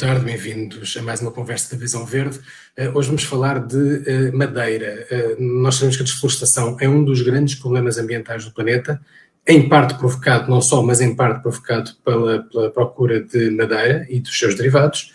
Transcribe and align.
tarde, 0.00 0.24
bem-vindos 0.24 0.96
a 0.96 1.02
mais 1.02 1.20
uma 1.20 1.30
conversa 1.30 1.76
da 1.76 1.78
Visão 1.78 2.06
Verde. 2.06 2.38
Uh, 2.38 2.88
hoje 2.94 3.08
vamos 3.08 3.22
falar 3.24 3.58
de 3.58 3.76
uh, 3.76 4.34
madeira. 4.34 5.06
Uh, 5.10 5.42
nós 5.62 5.74
sabemos 5.74 5.96
que 5.96 6.02
a 6.02 6.06
desflorestação 6.06 6.78
é 6.80 6.88
um 6.88 7.04
dos 7.04 7.20
grandes 7.20 7.56
problemas 7.56 7.98
ambientais 7.98 8.46
do 8.46 8.50
planeta, 8.50 8.98
em 9.46 9.68
parte 9.68 9.92
provocado, 9.98 10.50
não 10.50 10.62
só, 10.62 10.82
mas 10.82 11.02
em 11.02 11.14
parte 11.14 11.42
provocado 11.42 11.90
pela, 12.02 12.42
pela 12.44 12.70
procura 12.70 13.22
de 13.22 13.50
madeira 13.50 14.06
e 14.08 14.20
dos 14.20 14.38
seus 14.38 14.54
derivados. 14.54 15.12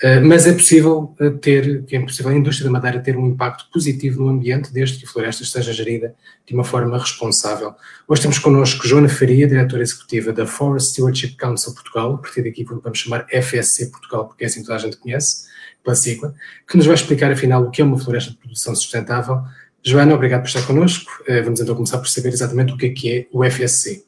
Eh, 0.00 0.20
mas 0.20 0.46
é 0.46 0.52
possível 0.52 1.12
eh, 1.18 1.30
ter, 1.30 1.84
é 1.90 2.00
possível 2.00 2.30
a 2.30 2.34
indústria 2.34 2.66
da 2.66 2.70
madeira 2.70 3.00
ter 3.00 3.16
um 3.16 3.26
impacto 3.26 3.68
positivo 3.72 4.22
no 4.22 4.28
ambiente, 4.28 4.72
desde 4.72 4.96
que 4.96 5.04
a 5.04 5.08
floresta 5.08 5.42
esteja 5.42 5.72
gerida 5.72 6.14
de 6.46 6.54
uma 6.54 6.62
forma 6.62 6.96
responsável. 6.96 7.74
Hoje 8.06 8.22
temos 8.22 8.38
connosco 8.38 8.86
Joana 8.86 9.08
Faria, 9.08 9.48
diretora 9.48 9.82
executiva 9.82 10.32
da 10.32 10.46
Forest 10.46 10.92
Stewardship 10.92 11.36
Council 11.36 11.74
Portugal, 11.74 12.14
a 12.14 12.18
partir 12.18 12.42
daqui 12.42 12.64
vamos 12.64 12.98
chamar 12.98 13.26
FSC 13.28 13.86
Portugal, 13.90 14.28
porque 14.28 14.44
é 14.44 14.46
assim 14.46 14.62
toda 14.62 14.76
a 14.76 14.78
gente 14.78 14.98
conhece, 14.98 15.48
pela 15.82 15.96
sigla, 15.96 16.32
que 16.68 16.76
nos 16.76 16.86
vai 16.86 16.94
explicar 16.94 17.32
afinal 17.32 17.64
o 17.64 17.70
que 17.70 17.82
é 17.82 17.84
uma 17.84 17.98
floresta 17.98 18.30
de 18.30 18.36
produção 18.36 18.76
sustentável. 18.76 19.42
Joana, 19.82 20.14
obrigado 20.14 20.42
por 20.42 20.48
estar 20.48 20.64
connosco. 20.64 21.10
Eh, 21.26 21.42
vamos 21.42 21.60
então 21.60 21.74
começar 21.74 21.98
por 21.98 22.08
saber 22.08 22.28
exatamente 22.28 22.72
o 22.72 22.76
que 22.76 22.86
é 22.86 22.90
que 22.90 23.12
é 23.12 23.26
o 23.32 23.44
FSC. 23.44 24.04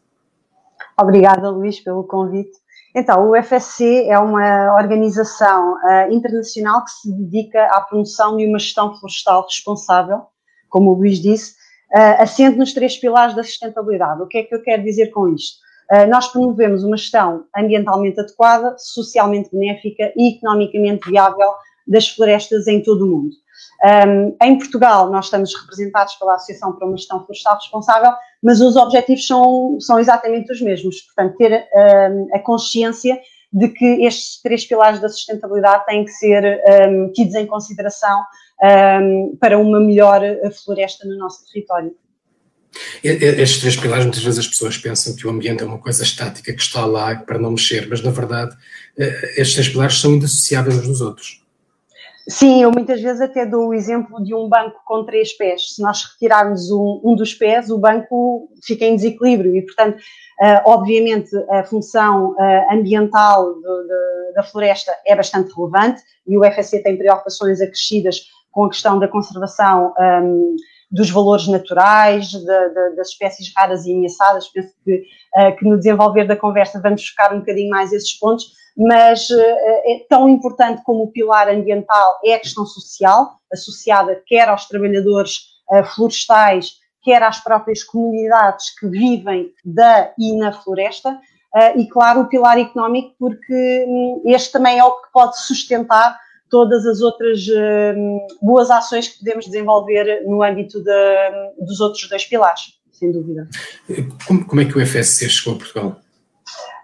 Obrigada, 0.97 1.51
Luís, 1.51 1.81
pelo 1.81 2.05
convite. 2.05 2.60
Então, 2.95 3.31
o 3.31 3.41
FSC 3.41 4.09
é 4.09 4.19
uma 4.19 4.75
organização 4.75 5.75
uh, 5.75 6.13
internacional 6.13 6.85
que 6.85 6.91
se 6.91 7.13
dedica 7.13 7.65
à 7.67 7.81
promoção 7.83 8.37
de 8.37 8.47
uma 8.47 8.59
gestão 8.59 8.97
florestal 8.99 9.45
responsável, 9.45 10.23
como 10.69 10.91
o 10.91 10.95
Luís 10.95 11.21
disse, 11.21 11.53
uh, 11.95 12.23
assente 12.23 12.59
nos 12.59 12.75
três 12.75 12.97
pilares 12.97 13.37
da 13.37 13.45
sustentabilidade. 13.45 14.23
O 14.23 14.27
que 14.27 14.39
é 14.39 14.43
que 14.43 14.55
eu 14.55 14.63
quero 14.63 14.83
dizer 14.83 15.11
com 15.11 15.29
isto? 15.33 15.59
Uh, 15.93 16.09
nós 16.09 16.27
promovemos 16.29 16.83
uma 16.83 16.97
gestão 16.97 17.45
ambientalmente 17.57 18.19
adequada, 18.19 18.75
socialmente 18.77 19.51
benéfica 19.53 20.13
e 20.17 20.37
economicamente 20.37 21.09
viável 21.09 21.49
das 21.87 22.09
florestas 22.09 22.67
em 22.67 22.83
todo 22.83 23.05
o 23.05 23.09
mundo. 23.09 23.31
Um, 23.83 24.37
em 24.43 24.59
Portugal, 24.59 25.11
nós 25.11 25.27
estamos 25.27 25.55
representados 25.55 26.15
pela 26.17 26.35
Associação 26.35 26.73
para 26.73 26.87
uma 26.87 26.97
Gestão 26.97 27.25
Florestal 27.25 27.57
Responsável, 27.57 28.13
mas 28.43 28.61
os 28.61 28.77
objetivos 28.77 29.27
são, 29.27 29.81
são 29.81 29.99
exatamente 29.99 30.53
os 30.53 30.61
mesmos. 30.61 31.01
Portanto, 31.03 31.37
ter 31.37 31.67
um, 31.75 32.29
a 32.35 32.39
consciência 32.39 33.19
de 33.53 33.69
que 33.69 34.05
estes 34.05 34.41
três 34.43 34.65
pilares 34.65 35.01
da 35.01 35.09
sustentabilidade 35.09 35.85
têm 35.87 36.05
que 36.05 36.13
ser 36.13 36.61
um, 36.89 37.11
tidos 37.13 37.35
em 37.35 37.47
consideração 37.47 38.23
para 39.41 39.59
uma 39.59 39.81
melhor 39.81 40.21
floresta 40.63 41.09
no 41.09 41.17
nosso 41.17 41.47
território. 41.51 41.97
Estes 43.03 43.61
três 43.61 43.77
pilares, 43.77 44.05
muitas 44.05 44.23
vezes 44.23 44.39
as 44.39 44.47
pessoas 44.47 44.79
pensam 44.79 45.15
que 45.17 45.27
o 45.27 45.31
ambiente 45.31 45.63
é 45.63 45.67
uma 45.67 45.79
coisa 45.79 46.03
estática 46.03 46.53
que 46.53 46.63
está 46.63 46.85
lá 46.85 47.15
para 47.17 47.39
não 47.39 47.53
mexer, 47.53 47.89
mas 47.89 48.01
na 48.03 48.11
verdade 48.11 48.57
eh, 48.99 49.41
estes 49.41 49.55
três 49.55 49.69
pilares 49.69 49.99
são 49.99 50.15
indissociáveis 50.15 50.77
uns 50.77 50.87
dos 50.87 51.01
outros. 51.01 51.40
Sim, 52.29 52.63
eu 52.63 52.71
muitas 52.71 53.01
vezes 53.01 53.21
até 53.21 53.45
dou 53.45 53.69
o 53.69 53.75
exemplo 53.75 54.23
de 54.23 54.35
um 54.35 54.49
banco 54.49 54.81
com 54.85 55.05
três 55.05 55.33
pés. 55.33 55.75
Se 55.75 55.83
nós 55.83 56.05
retirarmos 56.05 56.71
um, 56.71 57.01
um 57.03 57.15
dos 57.17 57.35
pés, 57.35 57.71
o 57.71 57.79
banco 57.79 58.49
fica 58.63 58.85
em 58.85 58.97
desequilíbrio 58.97 59.57
e, 59.57 59.63
portanto, 59.63 59.97
uh, 59.97 60.63
obviamente, 60.65 61.31
a 61.51 61.65
função 61.65 62.33
uh, 62.33 62.73
ambiental 62.73 63.55
da 64.35 64.43
floresta 64.43 64.93
é 65.07 65.17
bastante 65.17 65.53
relevante 65.55 66.03
e 66.27 66.37
o 66.37 66.45
FSC 66.45 66.83
tem 66.83 66.97
preocupações 66.97 67.61
acrescidas 67.61 68.21
com 68.53 68.65
a 68.65 68.69
questão 68.69 68.99
da 68.99 69.09
conservação 69.09 69.95
um, 69.99 70.57
dos 70.91 71.11
valores 71.11 71.47
naturais, 71.47 72.33
das 72.97 73.09
espécies 73.09 73.53
raras 73.57 73.87
e 73.87 73.95
ameaçadas. 73.95 74.49
Penso 74.49 74.75
que, 74.85 75.05
uh, 75.37 75.57
que 75.57 75.65
no 75.65 75.77
desenvolver 75.77 76.27
da 76.27 76.37
conversa 76.37 76.81
vamos 76.81 77.07
focar 77.09 77.35
um 77.35 77.41
bocadinho 77.41 77.71
mais 77.71 77.93
esses 77.93 78.13
pontos, 78.15 78.53
mas 78.77 79.31
eh, 79.31 79.93
é 79.93 80.07
tão 80.09 80.29
importante 80.29 80.83
como 80.85 81.05
o 81.05 81.13
pilar 81.13 81.49
ambiental 81.49 82.19
é 82.25 82.35
a 82.35 82.39
questão 82.39 82.65
social, 82.65 83.39
associada 83.53 84.23
quer 84.27 84.49
aos 84.49 84.67
trabalhadores 84.67 85.51
eh, 85.71 85.85
florestais, 85.85 86.79
quer 87.03 87.23
às 87.23 87.43
próprias 87.43 87.83
comunidades 87.83 88.75
que 88.79 88.89
vivem 88.89 89.53
da 89.65 90.13
e 90.19 90.37
na 90.37 90.53
floresta, 90.53 91.19
eh, 91.55 91.79
e 91.79 91.89
claro, 91.89 92.23
o 92.23 92.29
pilar 92.29 92.59
económico, 92.59 93.15
porque 93.19 93.85
hum, 93.87 94.23
este 94.25 94.53
também 94.53 94.79
é 94.79 94.85
o 94.85 94.93
que 94.93 95.13
pode 95.13 95.39
sustentar 95.39 96.17
todas 96.51 96.85
as 96.87 97.01
outras 97.01 97.47
boas 98.43 98.71
ações 98.71 99.09
que 99.09 99.19
podemos 99.19 99.47
desenvolver 99.47 100.25
no 100.27 100.43
âmbito 100.43 100.83
dos 101.59 101.81
outros 101.81 102.09
dois 102.09 102.25
pilares, 102.25 102.75
sem 102.93 103.13
dúvida. 103.13 103.49
Como, 104.27 104.45
como 104.47 104.61
é 104.61 104.65
que 104.65 104.77
o 104.77 104.87
FSC 104.87 105.29
chegou 105.29 105.55
a 105.55 105.59
Portugal? 105.59 105.97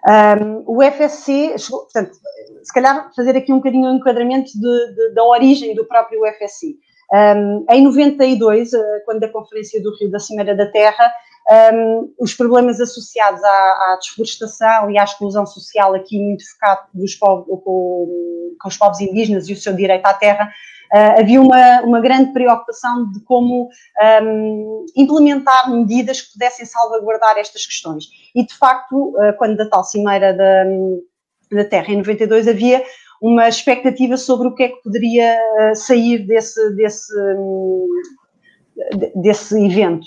Um, 0.07 0.63
o 0.67 0.83
FSC, 0.83 1.59
chegou, 1.59 1.81
portanto, 1.81 2.13
se 2.63 2.73
calhar 2.73 3.11
fazer 3.15 3.37
aqui 3.37 3.53
um 3.53 3.57
bocadinho 3.57 3.89
o 3.89 3.93
um 3.93 3.97
enquadramento 3.97 4.53
de, 4.55 4.95
de, 4.95 5.15
da 5.15 5.25
origem 5.25 5.75
do 5.75 5.85
próprio 5.85 6.21
FSC. 6.39 6.77
Um, 7.13 7.67
em 7.71 7.85
92, 7.85 8.73
eh, 8.73 9.03
quando 9.05 9.23
a 9.23 9.29
Conferência 9.29 9.81
do 9.83 9.97
Rio 9.97 10.11
da 10.11 10.19
Cimeira 10.19 10.57
da 10.57 10.67
Terra, 10.67 11.13
um, 11.49 12.13
os 12.19 12.35
problemas 12.35 12.81
associados 12.81 13.43
à, 13.43 13.49
à, 13.49 13.99
desflorestação 14.01 14.91
e 14.91 14.99
à 14.99 15.05
exclusão 15.05 15.47
social, 15.47 15.95
aqui 15.95 16.19
muito 16.19 16.45
focado 16.51 16.89
dos 16.93 17.15
povos, 17.15 17.47
com, 17.47 18.57
com, 18.61 18.69
os 18.69 18.77
povos 18.77 19.01
indígenas 19.01 19.49
e 19.49 19.53
o 19.53 19.57
seu 19.57 19.73
direito 19.73 20.05
à 20.07 20.15
terra, 20.15 20.51
uh, 20.93 21.21
havia 21.21 21.41
uma, 21.41 21.83
uma 21.83 22.01
grande 22.01 22.33
preocupação 22.33 23.11
de 23.13 23.21
como 23.21 23.69
um, 24.23 24.87
implementar 24.97 25.71
medidas 25.71 26.21
que 26.21 26.33
pudessem 26.33 26.67
salvaguardar 26.67 27.39
estas 27.39 27.65
questões. 27.65 28.07
E, 28.35 28.45
de 28.45 28.55
facto, 28.55 29.11
uh, 29.11 29.37
quando 29.39 29.57
da 29.57 29.69
tal 29.69 29.85
Cimeira 29.85 30.35
da, 30.35 30.65
da 31.53 31.65
Terra, 31.65 31.93
em 31.93 31.99
92, 31.99 32.49
havia 32.49 32.83
uma 33.23 33.49
expectativa 33.49 34.17
sobre 34.17 34.49
o 34.49 34.55
que 34.55 34.65
é 34.65 34.69
que 34.69 34.83
poderia 34.83 35.39
uh, 35.61 35.77
sair 35.77 36.27
desse, 36.27 36.75
desse, 36.75 37.13
um, 37.39 37.89
desse 39.15 39.65
evento. 39.65 40.07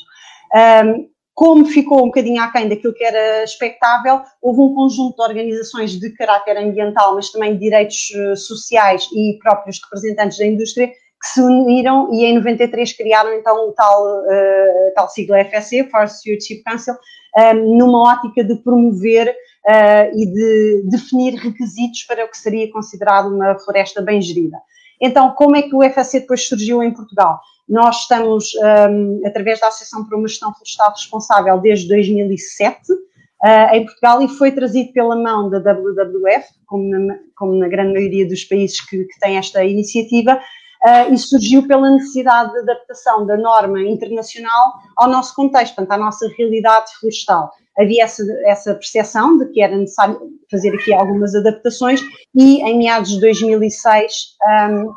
Um, 0.54 1.09
como 1.40 1.66
ficou 1.66 2.00
um 2.00 2.08
bocadinho 2.08 2.44
aquém 2.44 2.68
daquilo 2.68 2.94
que 2.94 3.02
era 3.02 3.46
expectável, 3.46 4.20
houve 4.42 4.60
um 4.60 4.76
conjunto 4.76 5.16
de 5.16 5.22
organizações 5.22 5.98
de 5.98 6.10
caráter 6.10 6.58
ambiental, 6.58 7.16
mas 7.16 7.32
também 7.32 7.54
de 7.54 7.60
direitos 7.60 8.12
eh, 8.14 8.36
sociais 8.36 9.08
e 9.16 9.40
próprios 9.42 9.80
representantes 9.82 10.38
da 10.38 10.46
indústria 10.46 10.88
que 10.90 11.28
se 11.28 11.42
uniram 11.42 12.14
e 12.14 12.26
em 12.26 12.36
93 12.36 12.92
criaram 12.92 13.34
então 13.36 13.70
o 13.70 13.72
tal, 13.72 14.06
uh, 14.06 14.94
tal 14.94 15.08
sigla 15.08 15.46
FSC, 15.46 15.86
Forest 15.86 16.18
Stewardship 16.18 16.62
Council, 16.62 16.94
um, 16.94 17.42
eh, 17.42 17.54
numa 17.54 18.12
ótica 18.12 18.44
de 18.44 18.56
promover 18.58 19.30
uh, 19.30 20.20
e 20.20 20.26
de 20.26 20.90
definir 20.90 21.36
requisitos 21.36 22.04
para 22.04 22.26
o 22.26 22.28
que 22.28 22.38
seria 22.38 22.70
considerado 22.70 23.34
uma 23.34 23.58
floresta 23.60 24.02
bem 24.02 24.22
gerida. 24.22 24.58
Então, 25.00 25.32
como 25.32 25.56
é 25.56 25.62
que 25.62 25.74
o 25.74 25.82
FSC 25.90 26.20
depois 26.20 26.46
surgiu 26.46 26.84
em 26.84 26.92
Portugal? 26.92 27.40
Nós 27.70 27.98
estamos, 28.02 28.52
um, 28.90 29.22
através 29.28 29.60
da 29.60 29.68
Associação 29.68 30.04
para 30.04 30.18
uma 30.18 30.28
Gestão 30.28 30.52
Florestal 30.54 30.92
Responsável, 30.92 31.60
desde 31.60 31.88
2007, 31.88 32.92
uh, 32.92 32.96
eh, 33.44 33.78
em 33.78 33.86
Portugal 33.86 34.22
e 34.24 34.28
foi 34.28 34.52
trazido 34.52 34.92
pela 34.92 35.16
mão 35.16 35.52
da 35.52 35.60
WWF, 35.60 36.48
como 36.66 36.90
na, 36.90 37.16
como 37.36 37.54
na 37.56 37.68
grande 37.68 37.94
maioria 37.94 38.28
dos 38.28 38.44
países 38.44 38.82
que, 38.82 39.06
que 39.06 39.20
têm 39.20 39.38
esta 39.38 39.64
iniciativa, 39.64 40.42
uh, 40.84 41.14
e 41.14 41.18
surgiu 41.20 41.68
pela 41.68 41.92
necessidade 41.92 42.52
de 42.54 42.60
adaptação 42.60 43.24
da 43.28 43.38
norma 43.38 43.82
internacional 43.82 44.74
ao 44.98 45.08
nosso 45.08 45.36
contexto, 45.36 45.76
portanto, 45.76 45.92
à 45.96 46.04
nossa 46.04 46.28
realidade 46.38 46.92
florestal. 47.00 47.52
Havia 47.78 48.04
essa, 48.04 48.24
essa 48.46 48.74
percepção 48.74 49.38
de 49.38 49.46
que 49.52 49.62
era 49.62 49.78
necessário 49.78 50.20
fazer 50.50 50.74
aqui 50.74 50.92
algumas 50.92 51.36
adaptações 51.36 52.02
e 52.36 52.62
em 52.62 52.78
meados 52.80 53.12
de 53.12 53.22
2006 53.22 54.12
um, 54.72 54.92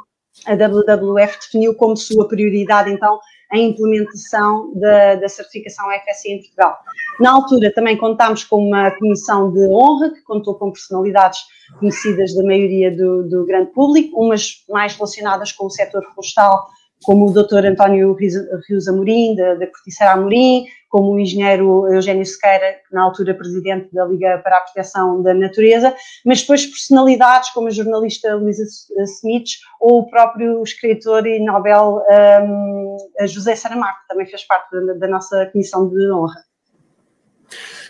a 0.47 0.55
WWF 0.55 1.39
definiu 1.41 1.75
como 1.75 1.97
sua 1.97 2.27
prioridade, 2.29 2.91
então, 2.91 3.19
a 3.53 3.59
implementação 3.59 4.73
da, 4.75 5.17
da, 5.17 5.29
certificação 5.29 5.87
FSC 5.91 6.31
em 6.31 6.39
Portugal. 6.39 6.79
Na 7.21 7.33
altura 7.33 7.73
também 7.75 7.99
contámos 7.99 8.45
com 8.45 8.57
uma 8.57 8.91
comissão 8.93 9.53
de 9.53 9.69
honra, 9.69 10.11
que 10.11 10.23
contou 10.23 10.55
com 10.55 10.73
personalidades 10.73 11.41
conhecidas 11.79 12.35
da 12.35 12.43
maioria 12.43 12.91
do, 12.97 13.29
do 13.29 13.45
grande 13.45 13.71
público, 13.73 14.19
umas 14.19 14.65
mais 14.71 14.95
relacionadas 14.95 15.53
com 15.53 15.67
o 15.67 15.71
setor 15.71 16.03
florestal, 16.15 16.67
como 17.03 17.27
o 17.27 17.33
Dr. 17.33 17.67
António 17.67 18.15
Rios 18.15 18.89
Amorim, 18.89 19.35
da, 19.35 19.55
da 19.55 19.67
Corticeira 19.67 20.13
Amorim, 20.13 20.65
como 20.89 21.13
o 21.13 21.19
engenheiro 21.19 21.93
Eugênio 21.93 22.25
Sequeira, 22.25 22.77
na 22.93 23.05
altura 23.05 23.35
presidente 23.35 23.89
da 23.93 24.05
Liga 24.05 24.39
para 24.45 24.59
a 24.59 24.61
Proteção 24.61 25.23
da 25.23 25.33
Natureza, 25.33 25.95
mas 26.25 26.43
depois 26.43 26.67
personalidades 26.67 27.51
como 27.51 27.69
a 27.69 27.71
jornalista 27.71 28.35
Luísa 28.37 28.65
Smith 29.05 29.49
ou 29.81 30.01
o 30.01 30.11
próprio 30.11 30.63
escritor 30.63 31.27
e 31.27 31.43
Nobel 31.43 32.03
um, 32.45 32.97
José 33.27 33.57
Saramago, 33.57 33.99
que 34.03 34.09
também 34.09 34.27
fez 34.27 34.45
parte 34.45 34.71
da, 34.71 34.93
da 34.95 35.09
nossa 35.09 35.47
comissão 35.47 35.89
de 35.89 36.13
honra. 36.13 36.52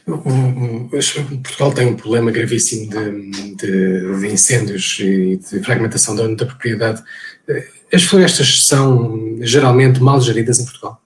Portugal 0.04 1.72
tem 1.72 1.86
um 1.88 1.96
problema 1.96 2.30
gravíssimo 2.30 2.90
de, 2.90 3.54
de, 3.56 4.20
de 4.20 4.26
incêndios 4.32 4.98
e 5.00 5.36
de 5.36 5.62
fragmentação 5.62 6.16
da, 6.16 6.26
da 6.26 6.46
propriedade. 6.46 7.02
As 7.92 8.02
florestas 8.02 8.66
são 8.66 9.38
geralmente 9.40 10.02
mal 10.02 10.20
geridas 10.20 10.58
em 10.58 10.64
Portugal? 10.64 11.00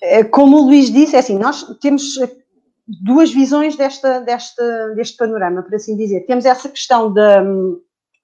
É, 0.00 0.22
como 0.22 0.58
o 0.58 0.66
Luís 0.66 0.92
disse, 0.92 1.16
é 1.16 1.18
assim, 1.18 1.38
nós 1.38 1.64
temos 1.80 2.18
duas 2.86 3.32
visões 3.32 3.76
desta, 3.76 4.20
desta, 4.20 4.94
deste 4.94 5.16
panorama, 5.16 5.62
por 5.62 5.74
assim 5.74 5.96
dizer. 5.96 6.20
Temos 6.26 6.44
essa 6.44 6.68
questão 6.68 7.12
da, 7.12 7.42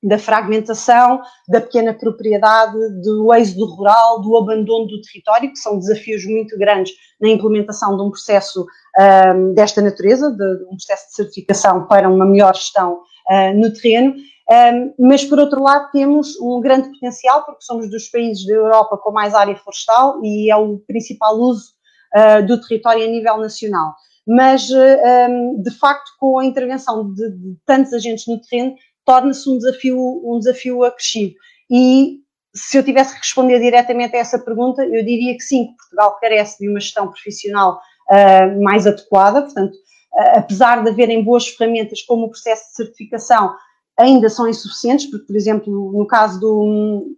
da 0.05 0.19
fragmentação, 0.19 1.23
da 1.49 1.63
pequena 1.63 1.95
propriedade, 1.95 2.77
do 3.03 3.33
êxodo 3.35 3.65
rural, 3.75 4.21
do 4.21 4.37
abandono 4.37 4.87
do 4.87 5.01
território, 5.01 5.51
que 5.51 5.59
são 5.59 5.79
desafios 5.79 6.27
muito 6.27 6.59
grandes 6.59 6.93
na 7.19 7.31
implementação 7.31 7.97
de 7.97 8.03
um 8.03 8.11
processo 8.11 8.67
um, 8.99 9.55
desta 9.55 9.81
natureza, 9.81 10.31
de, 10.31 10.65
um 10.65 10.77
processo 10.77 11.09
de 11.09 11.15
certificação 11.15 11.87
para 11.87 12.09
uma 12.09 12.27
melhor 12.27 12.55
gestão 12.55 13.01
uh, 13.31 13.59
no 13.59 13.73
terreno. 13.73 14.15
Um, 14.51 15.09
mas, 15.09 15.25
por 15.25 15.39
outro 15.39 15.63
lado, 15.63 15.91
temos 15.91 16.39
um 16.39 16.61
grande 16.61 16.91
potencial, 16.91 17.43
porque 17.47 17.65
somos 17.65 17.89
dos 17.89 18.07
países 18.11 18.47
da 18.47 18.53
Europa 18.53 18.99
com 18.99 19.11
mais 19.11 19.35
área 19.35 19.57
florestal 19.57 20.21
e 20.23 20.51
é 20.51 20.57
o 20.57 20.79
principal 20.87 21.35
uso 21.39 21.71
uh, 22.15 22.47
do 22.47 22.61
território 22.61 23.05
a 23.05 23.11
nível 23.11 23.39
nacional. 23.39 23.95
Mas, 24.27 24.69
um, 24.71 25.63
de 25.63 25.71
facto, 25.71 26.11
com 26.19 26.39
a 26.39 26.45
intervenção 26.45 27.13
de 27.13 27.57
tantos 27.67 27.93
agentes 27.93 28.27
no 28.27 28.41
terreno, 28.41 28.75
torna-se 29.05 29.49
um 29.49 29.59
desafio, 29.59 29.99
um 30.25 30.39
desafio 30.39 30.85
acrescido. 30.85 31.35
E 31.71 32.21
se 32.55 32.79
eu 32.79 32.85
tivesse 32.85 33.15
que 33.15 33.21
responder 33.21 33.59
diretamente 33.59 34.17
a 34.17 34.21
essa 34.21 34.39
pergunta, 34.39 34.85
eu 34.85 35.05
diria 35.05 35.35
que 35.35 35.43
sim, 35.43 35.67
que 35.67 35.77
Portugal 35.77 36.19
carece 36.21 36.59
de 36.59 36.69
uma 36.69 36.81
gestão 36.81 37.09
profissional 37.09 37.81
uh, 38.11 38.63
mais 38.63 38.87
adequada, 38.87 39.43
portanto, 39.43 39.75
uh, 39.75 40.39
apesar 40.39 40.83
de 40.83 40.91
haverem 40.91 41.25
boas 41.25 41.49
ferramentas 41.49 42.03
como 42.03 42.27
o 42.27 42.31
processo 42.31 42.69
de 42.69 42.77
certificação, 42.77 43.55
ainda 43.99 44.29
são 44.29 44.49
insuficientes, 44.49 45.07
porque, 45.11 45.27
por 45.27 45.37
exemplo, 45.37 45.93
no 45.93 46.07
caso 46.07 46.41
do, 46.41 47.17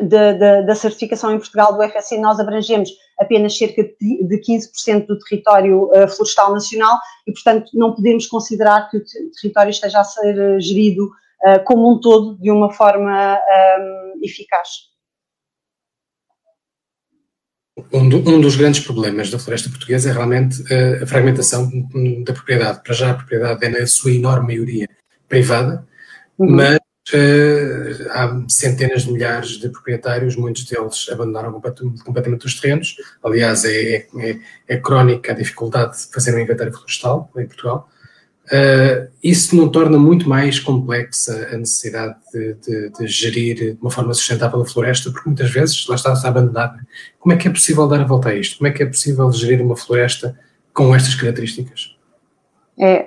de, 0.00 0.34
de, 0.34 0.62
da 0.62 0.74
certificação 0.74 1.32
em 1.32 1.38
Portugal 1.38 1.76
do 1.76 1.82
FSC, 1.82 2.18
nós 2.18 2.38
abrangemos 2.38 2.90
apenas 3.18 3.56
cerca 3.56 3.82
de 3.82 4.40
15% 4.40 5.06
do 5.06 5.18
território 5.18 5.84
uh, 5.84 6.08
florestal 6.08 6.52
nacional 6.52 6.98
e, 7.26 7.32
portanto, 7.32 7.70
não 7.74 7.94
podemos 7.94 8.26
considerar 8.26 8.90
que 8.90 8.98
o 8.98 9.04
território 9.40 9.70
esteja 9.70 10.00
a 10.00 10.04
ser 10.04 10.38
uh, 10.38 10.60
gerido 10.60 11.06
uh, 11.06 11.64
como 11.64 11.90
um 11.90 12.00
todo 12.00 12.36
de 12.38 12.50
uma 12.50 12.72
forma 12.72 13.38
um, 13.78 14.20
eficaz. 14.22 14.68
Um, 17.92 18.08
do, 18.08 18.18
um, 18.18 18.40
dos 18.40 18.56
grandes 18.56 18.80
problemas 18.80 19.30
da 19.30 19.38
floresta 19.38 19.68
portuguesa 19.68 20.08
é 20.10 20.12
realmente 20.12 20.62
a 21.02 21.06
fragmentação 21.06 21.70
da 22.24 22.32
propriedade. 22.32 22.82
Para 22.82 22.94
já, 22.94 23.10
a 23.10 23.14
propriedade 23.14 23.64
é, 23.64 23.68
na 23.68 23.86
sua 23.86 24.12
enorme 24.12 24.54
maioria, 24.54 24.88
privada, 25.28 25.86
uhum. 26.38 26.52
mas 26.52 26.78
Uh, 27.14 28.10
há 28.10 28.44
centenas 28.48 29.02
de 29.02 29.12
milhares 29.12 29.50
de 29.58 29.68
proprietários, 29.68 30.34
muitos 30.34 30.64
deles 30.64 31.08
abandonaram 31.08 31.52
completamente, 31.52 32.46
os 32.46 32.58
terrenos. 32.58 32.96
Aliás, 33.22 33.64
é, 33.64 34.08
é, 34.18 34.38
é, 34.66 34.76
crónica 34.76 35.30
a 35.30 35.34
dificuldade 35.34 35.96
de 35.96 36.12
fazer 36.12 36.34
um 36.34 36.40
inventário 36.40 36.72
florestal 36.72 37.30
em 37.36 37.46
Portugal. 37.46 37.88
Uh, 38.46 39.08
isso 39.22 39.54
não 39.56 39.68
torna 39.68 39.98
muito 39.98 40.28
mais 40.28 40.58
complexa 40.58 41.48
a 41.52 41.56
necessidade 41.56 42.16
de, 42.32 42.54
de, 42.54 42.90
de, 42.90 43.06
gerir 43.06 43.54
de 43.56 43.78
uma 43.80 43.90
forma 43.90 44.12
sustentável 44.12 44.60
a 44.60 44.66
floresta, 44.66 45.10
porque 45.10 45.28
muitas 45.28 45.50
vezes 45.50 45.86
lá 45.86 45.94
está 45.94 46.12
abandonada. 46.26 46.78
Como 47.20 47.32
é 47.32 47.36
que 47.36 47.46
é 47.46 47.50
possível 47.50 47.86
dar 47.86 48.00
a 48.00 48.04
volta 48.04 48.30
a 48.30 48.34
isto? 48.34 48.58
Como 48.58 48.66
é 48.66 48.72
que 48.72 48.82
é 48.82 48.86
possível 48.86 49.30
gerir 49.32 49.60
uma 49.60 49.76
floresta 49.76 50.36
com 50.72 50.94
estas 50.94 51.14
características? 51.14 51.96
É, 52.78 53.06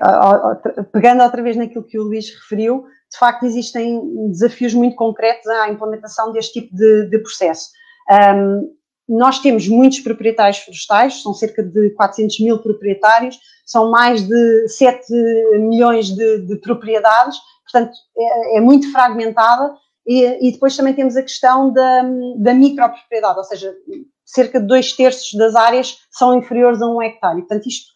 pegando 0.92 1.22
outra 1.22 1.44
vez 1.44 1.56
naquilo 1.56 1.84
que 1.84 2.00
o 2.00 2.04
Luís 2.04 2.34
referiu, 2.34 2.88
de 3.12 3.18
facto 3.18 3.46
existem 3.46 4.30
desafios 4.30 4.74
muito 4.74 4.96
concretos 4.96 5.48
à 5.48 5.70
implementação 5.70 6.32
deste 6.32 6.62
tipo 6.62 6.76
de, 6.76 7.10
de 7.10 7.20
processo. 7.20 7.70
Um, 8.10 8.72
nós 9.10 9.40
temos 9.40 9.68
muitos 9.68 10.00
proprietários 10.00 10.60
florestais, 10.60 11.24
são 11.24 11.34
cerca 11.34 11.64
de 11.64 11.90
400 11.92 12.40
mil 12.42 12.60
proprietários, 12.60 13.40
são 13.66 13.90
mais 13.90 14.22
de 14.22 14.68
7 14.68 15.12
milhões 15.60 16.10
de, 16.10 16.46
de 16.46 16.56
propriedades, 16.58 17.38
portanto 17.64 17.92
é, 18.16 18.58
é 18.58 18.62
muito 18.62 18.92
fragmentada. 18.92 19.76
E, 20.08 20.48
e, 20.48 20.52
depois 20.52 20.76
também 20.76 20.94
temos 20.94 21.16
a 21.16 21.22
questão 21.22 21.72
da, 21.72 22.02
da 22.38 22.54
micropropriedade, 22.54 23.38
ou 23.38 23.44
seja, 23.44 23.76
cerca 24.26 24.60
de 24.60 24.66
dois 24.66 24.94
terços 24.94 25.34
das 25.34 25.56
áreas 25.56 25.98
são 26.12 26.36
inferiores 26.36 26.82
a 26.82 26.88
um 26.88 27.02
hectare. 27.02 27.40
portanto, 27.40 27.68
isto 27.68 27.92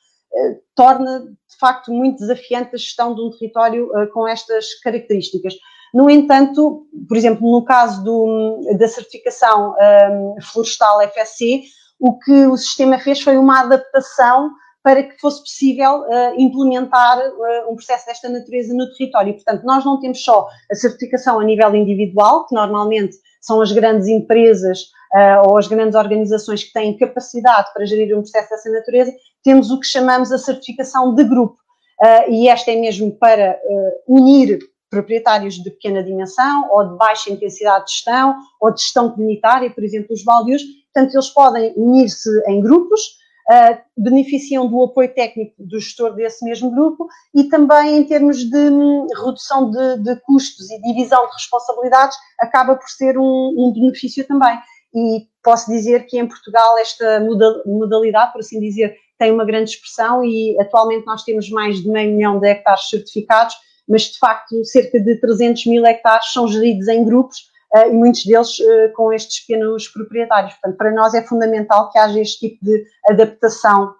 torna 0.76 1.20
de 1.20 1.58
facto 1.60 1.92
muito 1.92 2.20
desafiante 2.20 2.72
a 2.74 2.78
gestão 2.78 3.14
de 3.14 3.22
um 3.22 3.30
território 3.32 3.88
uh, 3.88 4.12
com 4.12 4.28
estas 4.28 4.74
características. 4.82 5.54
No 5.94 6.10
entanto, 6.10 6.88
por 7.08 7.16
exemplo, 7.16 7.50
no 7.52 7.64
caso 7.64 8.04
do, 8.04 8.60
da 8.78 8.88
certificação 8.88 9.76
um, 10.12 10.42
florestal 10.42 11.00
FSC, 11.10 11.64
o 12.00 12.18
que 12.18 12.48
o 12.48 12.58
sistema 12.58 12.98
fez 12.98 13.22
foi 13.22 13.38
uma 13.38 13.62
adaptação 13.62 14.52
para 14.84 15.04
que 15.04 15.18
fosse 15.20 15.40
possível 15.40 16.02
uh, 16.02 16.34
implementar 16.38 17.18
uh, 17.18 17.72
um 17.72 17.76
processo 17.76 18.06
desta 18.06 18.28
natureza 18.28 18.74
no 18.74 18.92
território. 18.94 19.34
Portanto, 19.34 19.64
nós 19.64 19.86
não 19.86 20.00
temos 20.00 20.22
só 20.22 20.48
a 20.70 20.76
certificação 20.76 21.40
a 21.40 21.44
nível 21.44 21.74
individual, 21.74 22.46
que 22.46 22.54
normalmente 22.54 23.16
são 23.40 23.62
as 23.62 23.72
grandes 23.72 24.08
empresas 24.08 24.82
uh, 25.14 25.48
ou 25.48 25.58
as 25.58 25.68
grandes 25.68 25.96
organizações 25.96 26.64
que 26.64 26.74
têm 26.74 26.98
capacidade 26.98 27.72
para 27.74 27.86
gerir 27.86 28.14
um 28.18 28.22
processo 28.22 28.50
dessa 28.50 28.70
natureza, 28.70 29.14
temos 29.44 29.72
o 29.72 29.80
que 29.80 29.86
chamamos 29.86 30.32
a 30.32 30.38
certificação 30.38 31.14
de 31.14 31.24
grupo. 31.24 31.58
Uh, 32.02 32.32
e 32.32 32.48
esta 32.48 32.72
é 32.72 32.76
mesmo 32.76 33.12
para 33.12 33.60
uh, 33.64 34.16
unir 34.16 34.60
proprietários 34.90 35.56
de 35.56 35.72
pequena 35.72 36.04
dimensão 36.04 36.70
ou 36.72 36.88
de 36.88 36.98
baixa 36.98 37.32
intensidade 37.32 37.86
de 37.86 37.92
gestão 37.94 38.36
ou 38.62 38.72
de 38.72 38.82
gestão 38.82 39.10
comunitária, 39.10 39.70
por 39.72 39.84
exemplo, 39.84 40.14
os 40.14 40.24
baldios. 40.24 40.62
Portanto, 40.94 41.16
eles 41.16 41.30
podem 41.30 41.74
unir-se 41.76 42.30
em 42.48 42.62
grupos, 42.62 43.02
uh, 43.50 43.78
beneficiam 43.98 44.68
do 44.68 44.84
apoio 44.84 45.14
técnico 45.14 45.56
do 45.58 45.80
gestor 45.80 46.14
desse 46.14 46.46
mesmo 46.46 46.70
grupo 46.72 47.08
e 47.34 47.46
também 47.46 47.98
em 47.98 48.04
termos 48.04 48.44
de 48.44 48.70
um, 48.70 49.08
redução 49.26 49.72
de, 49.72 50.04
de, 50.04 50.16
custos 50.22 50.70
e 50.70 50.82
divisão 50.82 51.26
de 51.28 51.34
responsabilidades 51.34 52.16
acaba 52.40 52.76
por 52.76 52.88
ser 52.90 53.18
um, 53.18 53.56
um 53.58 53.74
benefício 53.74 54.26
também. 54.28 54.58
E 54.94 55.28
posso 55.44 55.72
dizer 55.72 56.06
que 56.06 56.20
em 56.20 56.28
Portugal 56.28 56.78
esta 56.78 57.20
modalidade, 57.66 58.32
por 58.32 58.40
assim 58.40 58.60
dizer, 58.60 58.96
tem 59.24 59.32
uma 59.32 59.46
grande 59.46 59.70
expressão 59.70 60.22
e 60.22 60.60
atualmente 60.60 61.06
nós 61.06 61.24
temos 61.24 61.50
mais 61.50 61.82
de 61.82 61.88
meio 61.88 62.14
milhão 62.14 62.40
de 62.42 62.48
hectares 62.48 62.90
certificados, 62.90 63.56
mas 63.88 64.02
de 64.02 64.20
facto 64.20 64.66
cerca 64.66 65.00
de 65.00 65.16
300 65.16 65.66
mil 65.68 65.86
hectares 65.86 66.34
são 66.34 66.46
geridos 66.46 66.90
em 66.90 67.06
grupos 67.06 67.38
uh, 67.74 67.90
e 67.90 67.94
muitos 67.94 68.26
deles 68.26 68.60
uh, 68.60 68.92
com 68.94 69.14
estes 69.14 69.46
pequenos 69.46 69.88
proprietários. 69.88 70.54
Portanto, 70.56 70.78
para 70.78 70.92
nós 70.92 71.14
é 71.14 71.24
fundamental 71.24 71.90
que 71.90 71.98
haja 71.98 72.20
este 72.20 72.50
tipo 72.50 72.66
de 72.66 72.84
adaptação 73.08 73.96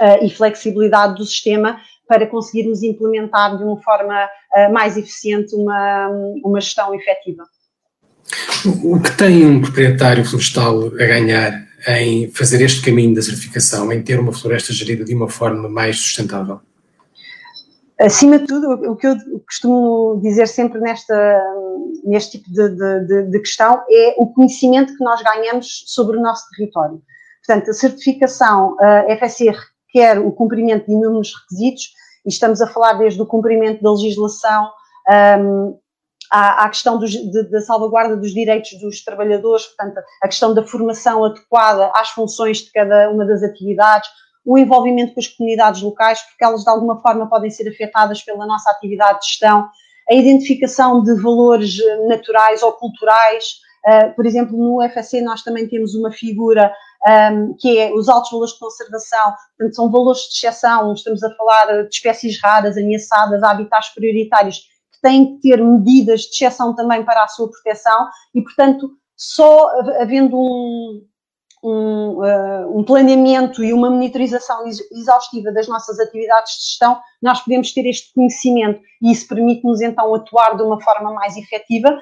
uh, 0.00 0.24
e 0.24 0.30
flexibilidade 0.30 1.14
do 1.14 1.24
sistema 1.24 1.78
para 2.08 2.26
conseguirmos 2.26 2.82
implementar 2.82 3.56
de 3.56 3.62
uma 3.64 3.80
forma 3.82 4.28
mais 4.70 4.96
eficiente 4.96 5.56
uma, 5.56 6.08
uma 6.44 6.60
gestão 6.60 6.94
efetiva. 6.94 7.42
O 8.84 9.00
que 9.02 9.10
tem 9.16 9.44
um 9.44 9.60
proprietário 9.60 10.24
florestal 10.24 10.86
a 10.86 11.04
ganhar 11.04 11.66
em 11.86 12.30
fazer 12.30 12.60
este 12.62 12.82
caminho 12.82 13.14
da 13.14 13.22
certificação, 13.22 13.92
em 13.92 14.02
ter 14.02 14.18
uma 14.18 14.32
floresta 14.32 14.72
gerida 14.72 15.04
de 15.04 15.14
uma 15.14 15.28
forma 15.28 15.68
mais 15.68 15.98
sustentável? 15.98 16.60
Acima 17.98 18.38
de 18.38 18.46
tudo, 18.46 18.72
o 18.90 18.96
que 18.96 19.06
eu 19.06 19.16
costumo 19.46 20.20
dizer 20.22 20.46
sempre 20.48 20.80
nesta, 20.80 21.42
neste 22.04 22.38
tipo 22.38 22.52
de, 22.52 22.68
de, 23.06 23.30
de, 23.30 23.40
questão 23.40 23.82
é 23.90 24.14
o 24.18 24.26
conhecimento 24.26 24.94
que 24.94 25.02
nós 25.02 25.22
ganhamos 25.22 25.84
sobre 25.86 26.18
o 26.18 26.20
nosso 26.20 26.44
território. 26.50 27.00
Portanto, 27.46 27.70
a 27.70 27.74
certificação 27.74 28.76
a 28.80 29.16
FSC 29.16 29.50
requer 29.94 30.18
o 30.18 30.30
cumprimento 30.30 30.86
de 30.86 30.92
inúmeros 30.92 31.32
requisitos, 31.40 31.84
e 32.26 32.28
estamos 32.28 32.60
a 32.60 32.66
falar 32.66 32.94
desde 32.94 33.22
o 33.22 33.26
cumprimento 33.26 33.82
da 33.82 33.92
legislação 33.92 34.68
um, 35.40 35.78
à, 36.30 36.64
à 36.64 36.68
questão 36.68 36.98
dos, 36.98 37.10
de, 37.10 37.42
da 37.50 37.60
salvaguarda 37.60 38.16
dos 38.16 38.32
direitos 38.32 38.78
dos 38.80 39.02
trabalhadores, 39.04 39.66
portanto, 39.66 39.98
a 40.22 40.26
questão 40.28 40.54
da 40.54 40.62
formação 40.62 41.24
adequada 41.24 41.90
às 41.94 42.10
funções 42.10 42.58
de 42.58 42.72
cada 42.72 43.10
uma 43.10 43.24
das 43.24 43.42
atividades, 43.42 44.08
o 44.44 44.56
envolvimento 44.56 45.12
com 45.12 45.20
as 45.20 45.26
comunidades 45.26 45.82
locais, 45.82 46.20
porque 46.22 46.44
elas 46.44 46.62
de 46.62 46.70
alguma 46.70 47.00
forma 47.00 47.28
podem 47.28 47.50
ser 47.50 47.68
afetadas 47.68 48.22
pela 48.22 48.46
nossa 48.46 48.70
atividade 48.70 49.20
de 49.20 49.26
gestão, 49.26 49.68
a 50.08 50.14
identificação 50.14 51.02
de 51.02 51.20
valores 51.20 51.80
eh, 51.80 52.06
naturais 52.06 52.62
ou 52.62 52.72
culturais. 52.72 53.66
Uh, 53.84 54.14
por 54.14 54.26
exemplo, 54.26 54.56
no 54.56 54.80
FSC 54.88 55.20
nós 55.20 55.42
também 55.42 55.68
temos 55.68 55.94
uma 55.94 56.10
figura 56.10 56.72
ehm, 57.06 57.54
que 57.58 57.78
é 57.78 57.92
os 57.92 58.08
altos 58.08 58.32
valores 58.32 58.52
de 58.52 58.58
conservação, 58.58 59.32
portanto, 59.56 59.76
são 59.76 59.90
valores 59.90 60.20
de 60.22 60.34
exceção, 60.34 60.92
estamos 60.92 61.22
a 61.22 61.32
falar 61.36 61.82
de 61.84 61.94
espécies 61.94 62.40
raras, 62.42 62.76
ameaçadas, 62.76 63.44
habitats 63.44 63.90
prioritários, 63.90 64.62
têm 65.06 65.36
que 65.36 65.42
ter 65.42 65.62
medidas 65.62 66.22
de 66.22 66.30
exceção 66.30 66.74
também 66.74 67.04
para 67.04 67.22
a 67.22 67.28
sua 67.28 67.48
proteção 67.48 68.08
e, 68.34 68.42
portanto, 68.42 68.90
só 69.16 69.70
havendo 70.00 70.36
um, 70.36 71.06
um, 71.62 72.18
uh, 72.18 72.78
um, 72.78 72.82
planeamento 72.82 73.62
e 73.62 73.72
uma 73.72 73.88
monitorização 73.88 74.64
exaustiva 74.92 75.52
das 75.52 75.68
nossas 75.68 76.00
atividades 76.00 76.54
de 76.54 76.64
gestão, 76.64 76.98
nós 77.22 77.40
podemos 77.40 77.72
ter 77.72 77.86
este 77.86 78.12
conhecimento 78.12 78.80
e 79.00 79.12
isso 79.12 79.28
permite-nos 79.28 79.80
então 79.80 80.12
atuar 80.12 80.56
de 80.56 80.62
uma 80.62 80.80
forma 80.80 81.12
mais 81.12 81.36
efetiva. 81.36 81.96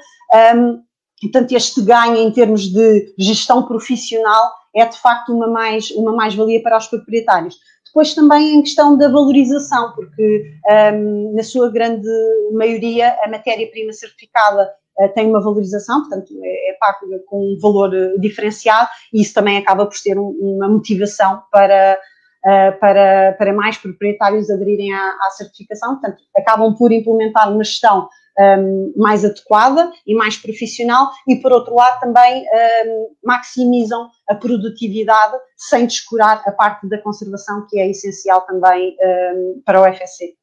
Um, 0.57 0.83
portanto, 1.21 1.53
este 1.53 1.83
ganho 1.83 2.17
em 2.17 2.33
termos 2.33 2.63
de 2.63 3.15
gestão 3.19 3.63
profissional 3.65 4.51
é, 4.75 4.87
de 4.87 4.99
facto, 4.99 5.33
uma 5.33 5.47
mais-valia 5.47 6.01
uma 6.01 6.13
mais 6.17 6.35
para 6.63 6.79
os 6.79 6.87
proprietários. 6.89 7.57
Depois 7.95 8.13
também 8.13 8.57
em 8.57 8.63
questão 8.63 8.99
da 8.99 9.07
valorização, 9.09 9.93
porque 9.95 10.53
um, 10.93 11.33
na 11.33 11.45
sua 11.45 11.71
grande 11.71 12.09
maioria 12.53 13.17
a 13.23 13.29
matéria-prima 13.31 13.93
certificada 13.93 14.69
uh, 14.99 15.09
tem 15.15 15.29
uma 15.29 15.41
valorização, 15.41 16.01
portanto 16.01 16.35
é, 16.43 16.71
é 16.71 16.77
pago 16.81 17.07
com 17.29 17.53
um 17.55 17.59
valor 17.61 17.95
eh, 17.95 18.19
diferenciado 18.19 18.89
e 19.13 19.23
isso 19.23 19.33
também 19.33 19.59
acaba 19.59 19.87
por 19.87 19.97
ser 19.97 20.19
um, 20.19 20.31
uma 20.31 20.69
motivação 20.69 21.41
para, 21.53 21.97
uh, 22.45 22.81
para, 22.81 23.37
para 23.39 23.53
mais 23.53 23.79
proprietários 23.79 24.51
aderirem 24.51 24.93
à, 24.93 25.11
à 25.11 25.31
certificação, 25.31 25.93
portanto 26.01 26.21
acabam 26.37 26.75
por 26.75 26.91
implementar 26.91 27.49
uma 27.53 27.63
gestão 27.63 28.09
um, 28.39 28.93
mais 28.97 29.25
adequada 29.25 29.91
e 30.07 30.15
mais 30.15 30.37
profissional 30.37 31.11
e, 31.29 31.37
por 31.37 31.53
outro 31.53 31.75
lado, 31.75 32.01
também 32.01 32.45
um, 32.87 33.09
maximizam 33.25 34.09
a 34.29 34.35
produtividade 34.35 35.37
sem 35.57 35.87
descurar 35.87 36.43
a 36.47 36.53
parte 36.53 36.89
da 36.89 36.99
conservação, 36.99 37.67
que 37.69 37.79
é 37.79 37.91
essencial 37.91 38.43
também 38.43 38.97
um, 39.01 39.63
para 39.65 39.81
o 39.81 39.95
FSC. 39.95 40.35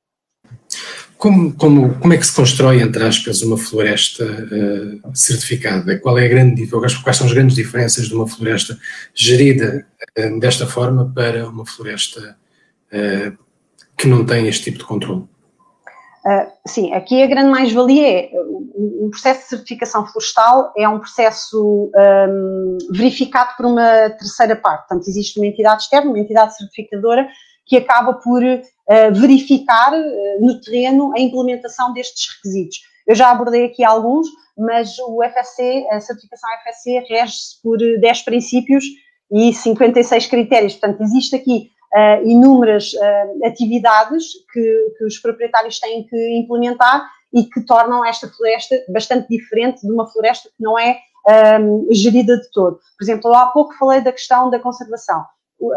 Como, 1.18 1.54
como, 1.54 2.00
como 2.00 2.14
é 2.14 2.18
que 2.18 2.26
se 2.26 2.34
constrói, 2.34 2.82
entre 2.82 3.04
aspas, 3.04 3.44
uma 3.44 3.56
floresta 3.56 4.26
uh, 4.26 5.16
certificada? 5.16 6.00
Qual 6.00 6.18
é 6.18 6.26
a 6.26 6.28
grande, 6.28 6.68
quais 6.68 7.18
são 7.18 7.28
as 7.28 7.34
grandes 7.34 7.56
diferenças 7.56 8.08
de 8.08 8.16
uma 8.16 8.28
floresta 8.28 8.76
gerida 9.14 9.86
uh, 10.18 10.40
desta 10.40 10.66
forma 10.66 11.12
para 11.14 11.48
uma 11.48 11.64
floresta 11.64 12.36
uh, 12.92 13.38
que 13.96 14.08
não 14.08 14.26
tem 14.26 14.48
este 14.48 14.64
tipo 14.64 14.80
de 14.80 14.86
controle? 14.86 15.26
Uh, 16.26 16.52
sim, 16.68 16.94
aqui 16.94 17.24
a 17.24 17.28
grande 17.28 17.50
mais-valia 17.50 18.08
é 18.08 18.32
o 19.02 19.10
processo 19.10 19.42
de 19.42 19.48
certificação 19.50 20.06
florestal 20.06 20.72
é 20.78 20.88
um 20.88 21.00
processo 21.00 21.92
um, 21.96 22.78
verificado 22.92 23.56
por 23.58 23.66
uma 23.66 24.10
terceira 24.12 24.56
parte. 24.56 24.88
Portanto, 24.88 25.08
existe 25.08 25.40
uma 25.40 25.48
entidade 25.48 25.84
externa, 25.84 26.10
uma 26.10 26.20
entidade 26.20 26.56
certificadora, 26.56 27.28
que 27.66 27.78
acaba 27.78 28.14
por 28.14 28.44
uh, 28.44 29.14
verificar 29.14 29.94
uh, 29.94 30.46
no 30.46 30.62
terreno 30.62 31.12
a 31.16 31.20
implementação 31.20 31.92
destes 31.94 32.36
requisitos. 32.36 32.78
Eu 33.08 33.16
já 33.16 33.32
abordei 33.32 33.66
aqui 33.66 33.84
alguns, 33.84 34.28
mas 34.58 34.98
o 35.00 35.24
FSC, 35.24 35.88
a 35.92 36.00
certificação 36.00 36.50
FSC 36.64 37.00
rege-se 37.10 37.62
por 37.64 37.78
10 37.78 38.22
princípios 38.22 38.86
e 39.32 39.54
56 39.54 40.28
critérios. 40.28 40.74
Portanto, 40.76 41.02
existe 41.02 41.36
aqui 41.36 41.71
uh, 41.94 42.28
inúmeras 42.28 42.94
uh, 42.94 43.46
atividades 43.46 44.26
que, 44.52 44.94
que, 44.98 45.06
os 45.06 45.20
proprietários 45.20 45.80
têm 45.80 46.04
que 46.08 46.38
implementar 46.38 47.06
e 47.34 47.44
que 47.44 47.62
tornam 47.62 48.06
esta 48.06 48.28
floresta 48.28 48.76
bastante 48.90 49.28
diferente 49.30 49.82
de 49.82 49.92
uma 49.92 50.08
floresta 50.08 50.50
que 50.50 50.64
não 50.64 50.78
é 50.78 50.98
um, 51.60 51.88
eh, 51.90 51.94
gerida 51.94 52.36
de 52.36 52.52
todo. 52.52 52.80
Por 52.98 53.04
exemplo, 53.04 53.34
há 53.34 53.46
pouco 53.48 53.74
falei 53.78 54.02
da 54.02 54.12
questão 54.12 54.50
da 54.50 54.60
conservação. 54.60 55.24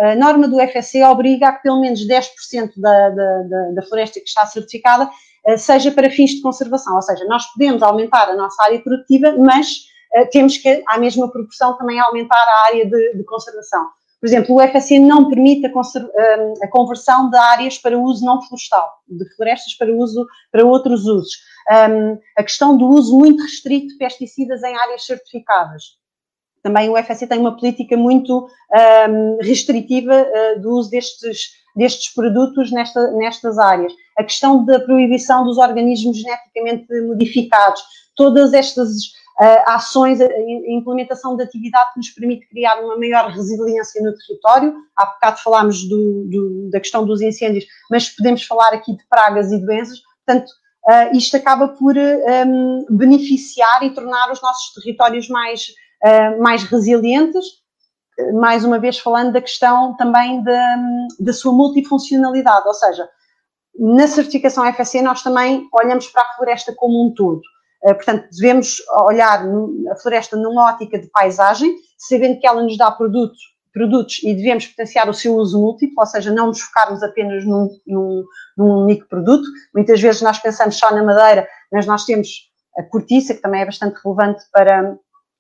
A 0.01 0.17
norma 0.17 0.49
do 0.49 0.59
FSC 0.59 1.05
obriga 1.05 1.49
a 1.49 1.53
que 1.53 1.63
pelo 1.63 1.81
menos 1.81 2.01
10% 2.09 2.73
da, 2.77 3.11
da, 3.11 3.43
da, 3.75 3.83
floresta 3.83 4.19
que 4.19 4.27
está 4.27 4.47
certificada 4.47 5.09
uh, 5.47 5.59
seja 5.59 5.93
para 5.93 6.11
fins 6.11 6.31
de 6.31 6.41
conservação, 6.41 6.97
ou 6.97 7.03
seja, 7.03 7.25
nós 7.27 7.47
podemos 7.53 7.83
aumentar 7.83 8.29
a 8.31 8.35
nossa 8.35 8.61
área 8.65 8.81
produtiva, 8.81 9.37
mas 9.39 9.93
temos 10.31 10.57
que, 10.57 10.83
à 10.87 10.97
mesma 10.97 11.29
proporção, 11.29 11.77
também 11.77 11.99
aumentar 11.99 12.37
a 12.37 12.67
área 12.69 12.87
de, 12.87 13.15
de 13.15 13.25
conservação. 13.25 13.85
Por 14.25 14.29
exemplo, 14.29 14.57
o 14.57 14.61
FSC 14.63 14.99
não 14.99 15.29
permite 15.29 15.67
a, 15.67 15.69
hum, 15.69 16.55
a, 16.63 16.69
conversão 16.69 17.29
de 17.29 17.37
áreas 17.37 17.77
para 17.77 17.99
uso 17.99 18.25
não 18.25 18.41
florestal, 18.41 18.91
de 19.07 19.23
florestas 19.37 19.75
para 19.75 19.95
uso 19.95 20.27
para 20.51 20.65
outros 20.65 21.05
usos. 21.05 21.35
Um, 21.71 22.19
a 22.35 22.43
questão 22.43 22.75
do 22.75 22.89
uso 22.89 23.19
muito 23.19 23.43
restrito 23.43 23.89
de 23.89 23.99
pesticidas 23.99 24.63
em 24.63 24.75
áreas 24.75 25.05
certificadas. 25.05 25.99
Também 26.63 26.89
o 26.89 26.97
FSC 26.97 27.27
tem 27.27 27.39
uma 27.39 27.55
política 27.55 27.99
muito 27.99 28.49
um, 29.11 29.37
restritiva 29.43 30.15
uh, 30.27 30.59
do 30.59 30.71
uso 30.71 30.89
destes, 30.89 31.51
destes 31.77 32.15
produtos 32.15 32.73
nesta, 32.73 33.11
nestas 33.11 33.59
áreas. 33.59 33.93
A 34.17 34.25
questão 34.25 34.65
da 34.65 34.81
proibição 34.81 35.45
dos 35.45 35.59
organismos 35.59 36.17
geneticamente 36.17 36.87
modificados. 37.03 37.83
Todas 38.17 38.55
estas 38.55 38.89
ações, 39.67 40.21
a 40.21 40.29
implementação 40.69 41.37
de 41.37 41.43
atividade 41.43 41.93
que 41.93 41.99
nos 41.99 42.11
permite 42.11 42.49
criar 42.49 42.81
uma 42.81 42.97
maior 42.97 43.31
resiliência 43.31 44.01
no 44.03 44.15
território. 44.17 44.75
Há 44.97 45.07
bocado 45.07 45.41
falámos 45.41 45.89
do, 45.89 46.27
do, 46.31 46.71
da 46.71 46.79
questão 46.79 47.05
dos 47.05 47.21
incêndios, 47.21 47.65
mas 47.91 48.09
podemos 48.09 48.45
falar 48.45 48.69
aqui 48.73 48.97
de 48.97 49.05
pragas 49.09 49.51
e 49.51 49.59
doenças. 49.59 49.99
Portanto, 50.25 50.51
uh, 50.89 51.17
isto 51.17 51.37
acaba 51.37 51.69
por 51.69 51.97
um, 51.97 52.87
beneficiar 52.91 53.83
e 53.83 53.91
tornar 53.91 54.31
os 54.31 54.41
nossos 54.41 54.73
territórios 54.75 55.29
mais, 55.29 55.67
uh, 56.05 56.41
mais 56.41 56.63
resilientes. 56.65 57.45
Mais 58.35 58.65
uma 58.65 58.79
vez 58.79 58.97
falando 59.01 59.33
da 59.33 59.41
questão 59.41 59.97
também 59.97 60.41
da, 60.45 60.77
da 61.19 61.33
sua 61.33 61.53
multifuncionalidade, 61.53 62.65
ou 62.65 62.75
seja, 62.75 63.09
na 63.77 64.07
certificação 64.07 64.73
FSC 64.73 65.03
nós 65.03 65.21
também 65.23 65.69
olhamos 65.73 66.07
para 66.07 66.23
a 66.23 66.37
floresta 66.37 66.73
como 66.77 67.05
um 67.05 67.13
todo. 67.13 67.41
Eh, 67.85 67.95
portanto, 67.95 68.29
devemos 68.33 68.83
olhar 69.03 69.45
a 69.91 69.97
floresta 69.97 70.37
numa 70.37 70.71
ótica 70.71 70.99
de 70.99 71.07
paisagem, 71.09 71.77
sabendo 71.99 72.41
que 72.41 72.47
ela 72.47 72.63
nos 72.63 72.79
dá 72.79 72.91
produtos, 72.91 74.23
e 74.23 74.35
devemos 74.35 74.67
potenciar 74.67 75.09
o 75.09 75.15
seu 75.15 75.35
uso 75.35 75.61
múltiplo, 75.61 75.97
ou 75.99 76.07
seja, 76.07 76.31
não 76.31 76.47
nos 76.47 76.61
focarmos 76.61 77.03
apenas 77.03 77.45
num, 77.45 77.69
num, 77.87 78.25
num 78.57 78.85
único 78.85 79.07
produto. 79.09 79.45
Muitas 79.75 80.01
vezes 80.01 80.23
nós 80.23 80.39
pensamos 80.39 80.77
só 80.77 80.95
na 80.95 81.03
madeira, 81.03 81.47
mas 81.73 81.85
nós 81.85 82.05
temos 82.05 82.29
a 82.79 82.83
cortiça, 82.85 83.35
que 83.35 83.43
também 83.43 83.63
é 83.63 83.67
bastante 83.67 84.01
relevante 84.03 84.45
para, 84.53 84.97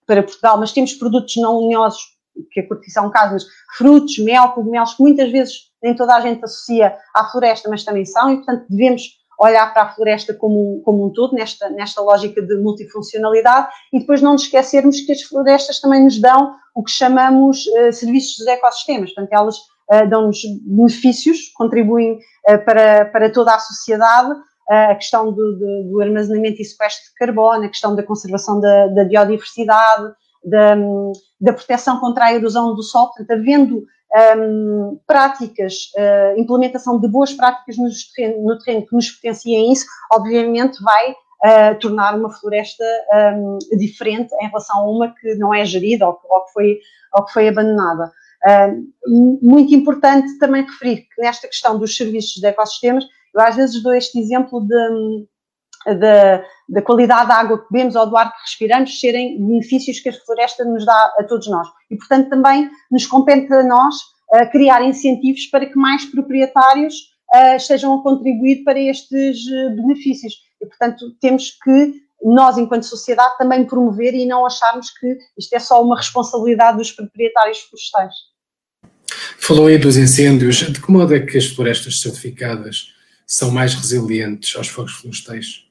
para 0.06 0.22
Portugal, 0.22 0.58
mas 0.58 0.72
temos 0.72 0.94
produtos 0.94 1.36
não 1.36 1.66
lenhosos, 1.66 2.02
que 2.50 2.60
a 2.60 2.68
cortiça 2.68 3.00
é 3.00 3.02
um 3.02 3.10
caso, 3.10 3.34
mas 3.34 3.44
frutos, 3.76 4.18
mel, 4.18 4.50
cogumelos, 4.50 4.94
que 4.94 5.02
muitas 5.02 5.30
vezes 5.30 5.54
nem 5.82 5.94
toda 5.94 6.14
a 6.14 6.20
gente 6.20 6.44
associa 6.44 6.96
à 7.14 7.24
floresta, 7.26 7.68
mas 7.68 7.84
também 7.84 8.04
são, 8.04 8.32
e 8.32 8.36
portanto 8.36 8.66
devemos 8.68 9.02
olhar 9.44 9.72
para 9.72 9.82
a 9.82 9.88
floresta 9.94 10.34
como, 10.34 10.80
como 10.84 11.06
um 11.06 11.10
todo, 11.10 11.34
nesta, 11.34 11.68
nesta 11.70 12.00
lógica 12.00 12.42
de 12.42 12.56
multifuncionalidade, 12.56 13.68
e 13.92 14.00
depois 14.00 14.20
não 14.20 14.32
nos 14.32 14.42
esquecermos 14.42 15.00
que 15.00 15.12
as 15.12 15.22
florestas 15.22 15.80
também 15.80 16.02
nos 16.02 16.18
dão 16.18 16.54
o 16.74 16.82
que 16.82 16.90
chamamos 16.90 17.66
uh, 17.66 17.92
serviços 17.92 18.38
dos 18.38 18.46
ecossistemas, 18.46 19.12
portanto, 19.12 19.32
elas 19.32 19.56
uh, 19.56 20.08
dão-nos 20.08 20.38
benefícios, 20.66 21.52
contribuem 21.54 22.18
uh, 22.48 22.64
para, 22.64 23.04
para 23.06 23.30
toda 23.30 23.54
a 23.54 23.58
sociedade, 23.58 24.34
a 24.66 24.94
questão 24.94 25.30
do, 25.30 25.58
do, 25.58 25.90
do, 25.90 26.00
armazenamento 26.00 26.62
e 26.62 26.64
sequestro 26.64 27.04
de 27.10 27.14
carbono, 27.16 27.64
a 27.64 27.68
questão 27.68 27.94
da 27.94 28.02
conservação 28.02 28.60
da, 28.60 28.86
da 28.86 29.04
biodiversidade, 29.04 30.14
da, 30.42 30.74
da 31.38 31.52
proteção 31.52 32.00
contra 32.00 32.24
a 32.24 32.34
erosão 32.34 32.74
do 32.74 32.82
solo, 32.82 33.08
portanto, 33.08 33.30
havendo 33.30 33.84
um, 34.36 35.00
práticas, 35.06 35.90
uh, 35.96 36.38
implementação 36.38 37.00
de 37.00 37.08
boas 37.08 37.32
práticas 37.32 37.76
no 37.76 37.88
terreno, 38.14 38.44
no 38.44 38.58
terreno 38.58 38.86
que 38.86 38.94
nos 38.94 39.10
potenciem 39.10 39.72
isso, 39.72 39.86
obviamente 40.12 40.82
vai 40.82 41.10
uh, 41.10 41.78
tornar 41.80 42.16
uma 42.16 42.30
floresta 42.30 42.84
um, 43.36 43.58
diferente 43.76 44.32
em 44.40 44.46
relação 44.46 44.78
a 44.78 44.90
uma 44.90 45.14
que 45.14 45.34
não 45.34 45.52
é 45.52 45.64
gerida 45.64 46.06
ou, 46.06 46.18
ou, 46.24 46.44
que, 46.44 46.52
foi, 46.52 46.78
ou 47.12 47.24
que 47.24 47.32
foi 47.32 47.48
abandonada. 47.48 48.12
Uh, 48.46 49.38
muito 49.42 49.74
importante 49.74 50.38
também 50.38 50.62
referir 50.62 51.08
que 51.14 51.22
nesta 51.22 51.48
questão 51.48 51.78
dos 51.78 51.96
serviços 51.96 52.34
de 52.34 52.46
ecossistemas, 52.46 53.04
eu 53.34 53.40
às 53.40 53.56
vezes 53.56 53.82
dou 53.82 53.94
este 53.94 54.18
exemplo 54.18 54.60
de, 54.60 55.26
da, 55.86 56.44
da 56.68 56.82
qualidade 56.82 57.28
da 57.28 57.34
água 57.36 57.58
que 57.58 57.66
bebemos 57.70 57.94
ou 57.94 58.06
do 58.06 58.16
ar 58.16 58.32
que 58.32 58.40
respiramos 58.42 58.98
serem 58.98 59.44
benefícios 59.44 60.00
que 60.00 60.08
a 60.08 60.12
floresta 60.12 60.64
nos 60.64 60.86
dá 60.86 61.14
a 61.18 61.24
todos 61.24 61.48
nós. 61.48 61.68
E, 61.90 61.96
portanto, 61.96 62.30
também 62.30 62.70
nos 62.90 63.06
compete 63.06 63.52
a 63.52 63.62
nós 63.62 63.96
uh, 64.32 64.50
criar 64.50 64.82
incentivos 64.82 65.46
para 65.46 65.66
que 65.66 65.76
mais 65.76 66.04
proprietários 66.06 66.94
uh, 67.34 67.56
estejam 67.56 67.94
a 67.94 68.02
contribuir 68.02 68.64
para 68.64 68.78
estes 68.78 69.40
uh, 69.46 69.76
benefícios. 69.76 70.34
E, 70.62 70.66
portanto, 70.66 71.14
temos 71.20 71.50
que 71.62 72.04
nós, 72.22 72.56
enquanto 72.56 72.84
sociedade, 72.84 73.36
também 73.36 73.64
promover 73.64 74.14
e 74.14 74.24
não 74.24 74.46
acharmos 74.46 74.90
que 74.90 75.18
isto 75.36 75.52
é 75.52 75.58
só 75.58 75.82
uma 75.82 75.96
responsabilidade 75.96 76.78
dos 76.78 76.90
proprietários 76.90 77.58
florestais. 77.60 78.14
Falou 79.38 79.66
aí 79.66 79.76
dos 79.76 79.98
incêndios. 79.98 80.56
De 80.56 80.80
que 80.80 80.90
modo 80.90 81.14
é 81.14 81.20
que 81.20 81.36
as 81.36 81.46
florestas 81.46 82.00
certificadas 82.00 82.94
são 83.26 83.50
mais 83.50 83.74
resilientes 83.74 84.56
aos 84.56 84.68
fogos 84.68 84.94
florestais? 84.94 85.63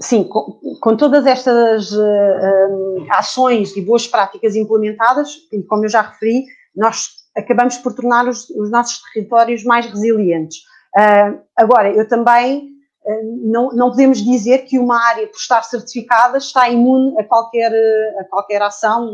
Sim, 0.00 0.24
com, 0.24 0.58
com, 0.80 0.96
todas 0.96 1.26
estas 1.26 1.92
uh, 1.92 3.06
ações 3.10 3.76
e 3.76 3.80
boas 3.80 4.06
práticas 4.06 4.54
implementadas, 4.54 5.36
e 5.52 5.62
como 5.62 5.84
eu 5.84 5.88
já 5.88 6.02
referi, 6.02 6.44
nós 6.74 7.08
acabamos 7.36 7.76
por 7.78 7.94
tornar 7.94 8.28
os, 8.28 8.48
os 8.50 8.70
nossos 8.70 9.00
territórios 9.12 9.64
mais 9.64 9.86
resilientes. 9.86 10.58
Uh, 10.96 11.40
agora, 11.56 11.90
eu 11.90 12.06
também 12.08 12.70
uh, 13.04 13.50
não, 13.50 13.70
não 13.70 13.90
podemos 13.90 14.18
dizer 14.22 14.58
que 14.66 14.78
uma 14.78 15.00
área, 15.00 15.26
por 15.26 15.38
estar 15.38 15.62
certificada, 15.62 16.38
está 16.38 16.68
imune 16.68 17.18
a 17.18 17.24
qualquer, 17.24 17.72
a 18.20 18.24
qualquer 18.24 18.62
ação 18.62 19.06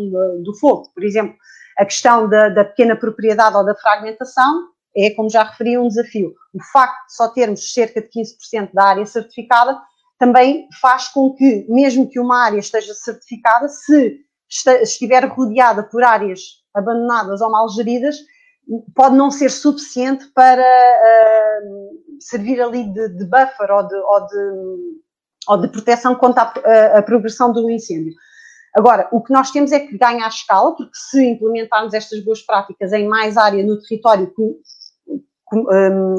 do, 0.43 0.55
fogo. 0.61 0.91
Por 0.95 1.05
exemplo, 1.05 1.35
a 1.79 1.85
questão 1.85 2.29
da, 2.29 2.49
da 2.51 2.65
pequena 2.65 2.95
propriedade 2.95 3.57
ou 3.57 3.65
da 3.65 3.75
fragmentação 3.75 4.75
é, 4.97 5.11
como 5.11 5.29
já 5.29 5.43
referi, 5.43 5.77
um 5.77 5.89
desafio. 5.89 6.35
O 6.53 6.63
facto 6.73 7.07
de 7.07 7.17
só 7.17 7.29
termos 7.29 7.73
cerca 7.73 8.01
de 8.01 8.09
15% 8.09 8.71
da 8.73 8.85
área 8.85 9.07
certificada 9.07 9.77
também 10.19 10.69
faz 10.81 11.09
com 11.09 11.35
que, 11.35 11.67
mesmo 11.69 12.09
que 12.09 12.21
uma 12.21 12.45
área 12.45 12.59
esteja 12.59 12.95
certificada, 12.95 13.69
se 13.69 14.21
estiver 14.83 15.25
rodeada 15.27 15.83
por 15.83 16.03
áreas 16.03 16.41
abandonadas 16.75 17.41
ou 17.41 17.51
mal 17.51 17.69
geridas, 17.69 18.17
pode 18.95 19.17
não 19.17 19.31
ser 19.31 19.51
suficiente 19.51 20.27
para 20.35 20.63
uh, 20.63 22.21
servir 22.21 22.61
ali 22.61 22.85
de, 22.85 23.09
de 23.11 23.25
buffer 23.27 23.71
ou 23.71 23.87
de, 23.87 23.95
ou, 23.95 24.27
de, 24.27 25.01
ou 25.49 25.61
de, 25.61 25.69
proteção 25.69 26.15
contra 26.15 26.43
a, 26.43 26.99
a, 26.99 27.03
progressão 27.03 27.53
do 27.53 27.71
incêndio. 27.71 28.13
Agora, 28.75 29.09
o 29.13 29.23
que 29.23 29.33
nós 29.33 29.51
temos 29.51 29.71
é 29.71 29.81
que 29.81 29.97
ganhar 29.97 30.29
escala, 30.29 30.75
porque 30.75 30.95
se 30.95 31.25
implementarmos 31.25 31.95
estas 31.95 32.25
boas 32.25 32.43
práticas 32.43 32.93
em 32.93 33.07
mais 33.07 33.37
área 33.37 33.65
no 33.65 33.81
território, 33.81 34.33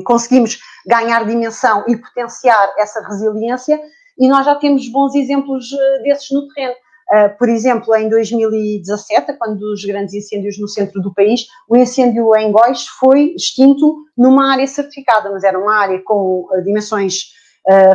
conseguimos 0.04 0.60
ganhar 0.86 1.26
dimensão 1.26 1.84
e 1.88 1.98
potenciar 1.98 2.74
essa 2.78 3.02
resiliência, 3.02 3.80
e 4.18 4.28
nós 4.28 4.46
já 4.46 4.56
temos 4.56 4.88
bons 4.90 5.14
exemplos 5.16 5.72
uh, 5.72 6.04
desses 6.04 6.32
no 6.32 6.48
terreno. 6.50 6.76
Uh, 7.12 7.38
por 7.38 7.50
exemplo, 7.50 7.96
em 7.96 8.10
2017, 8.10 9.34
quando 9.34 9.62
os 9.74 9.84
grandes 9.86 10.14
incêndios 10.14 10.58
no 10.60 10.68
centro 10.68 11.02
do 11.02 11.14
país, 11.14 11.46
o 11.70 11.76
incêndio 11.76 12.36
em 12.36 12.52
Góis 12.52 12.88
foi 12.88 13.34
extinto 13.36 13.98
numa 14.18 14.52
área 14.54 14.66
certificada, 14.66 15.30
mas 15.30 15.44
era 15.44 15.60
uma 15.60 15.76
área 15.76 16.02
com 16.04 16.48
uh, 16.50 16.64
dimensões 16.64 17.34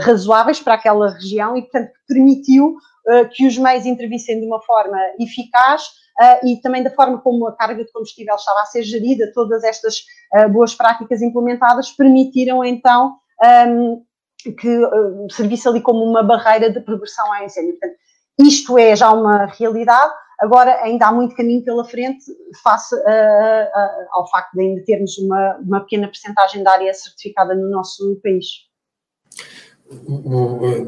razoáveis 0.02 0.58
para 0.58 0.74
aquela 0.74 1.12
região 1.12 1.56
e, 1.56 1.62
portanto, 1.62 1.92
permitiu 2.08 2.74
que 3.32 3.46
os 3.46 3.56
meios 3.56 3.86
intervissem 3.86 4.40
de 4.40 4.44
uma 4.44 4.60
forma 4.60 4.98
eficaz 5.16 5.84
e 6.44 6.60
também 6.60 6.82
da 6.82 6.90
forma 6.90 7.18
como 7.20 7.46
a 7.46 7.56
carga 7.56 7.84
de 7.84 7.92
combustível 7.92 8.34
estava 8.34 8.60
a 8.60 8.66
ser 8.66 8.82
gerida, 8.82 9.32
todas 9.32 9.64
estas 9.64 10.04
boas 10.52 10.74
práticas 10.74 11.22
implementadas 11.22 11.90
permitiram 11.90 12.64
então 12.64 13.16
um, 13.68 14.04
que 14.58 14.80
servisse 15.30 15.68
ali 15.68 15.80
como 15.80 16.04
uma 16.04 16.22
barreira 16.22 16.70
de 16.70 16.80
progressão 16.80 17.32
ao 17.32 17.44
incêndio. 17.44 17.72
Portanto, 17.78 17.98
isto 18.40 18.78
é 18.78 18.96
já 18.96 19.10
uma 19.12 19.46
realidade, 19.46 20.12
agora 20.38 20.82
ainda 20.82 21.06
há 21.06 21.12
muito 21.12 21.34
caminho 21.36 21.62
pela 21.62 21.84
frente 21.84 22.24
face 22.62 22.94
ao 24.12 24.28
facto 24.30 24.52
de 24.54 24.62
ainda 24.62 24.84
termos 24.84 25.18
uma, 25.18 25.56
uma 25.56 25.80
pequena 25.80 26.06
percentagem 26.06 26.62
da 26.62 26.72
área 26.72 26.92
certificada 26.94 27.54
no 27.54 27.68
nosso 27.70 28.18
país. 28.22 28.46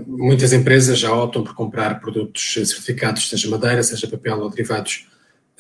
Muitas 0.06 0.52
empresas 0.52 0.98
já 0.98 1.12
optam 1.12 1.42
por 1.42 1.54
comprar 1.54 2.00
produtos 2.00 2.54
certificados, 2.54 3.28
seja 3.28 3.50
madeira, 3.50 3.82
seja 3.82 4.08
papel 4.08 4.40
ou 4.40 4.48
derivados. 4.48 5.08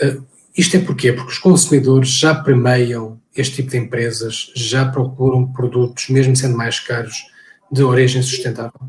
Eh, 0.00 0.18
isto 0.56 0.76
é 0.76 0.80
porquê? 0.80 1.12
Porque 1.12 1.32
os 1.32 1.38
consumidores 1.38 2.08
já 2.08 2.34
premiam 2.34 3.20
este 3.34 3.56
tipo 3.56 3.70
de 3.70 3.78
empresas, 3.78 4.52
já 4.54 4.84
procuram 4.84 5.50
produtos, 5.52 6.08
mesmo 6.08 6.36
sendo 6.36 6.56
mais 6.56 6.78
caros, 6.78 7.26
de 7.70 7.82
origem 7.82 8.22
sustentável? 8.22 8.80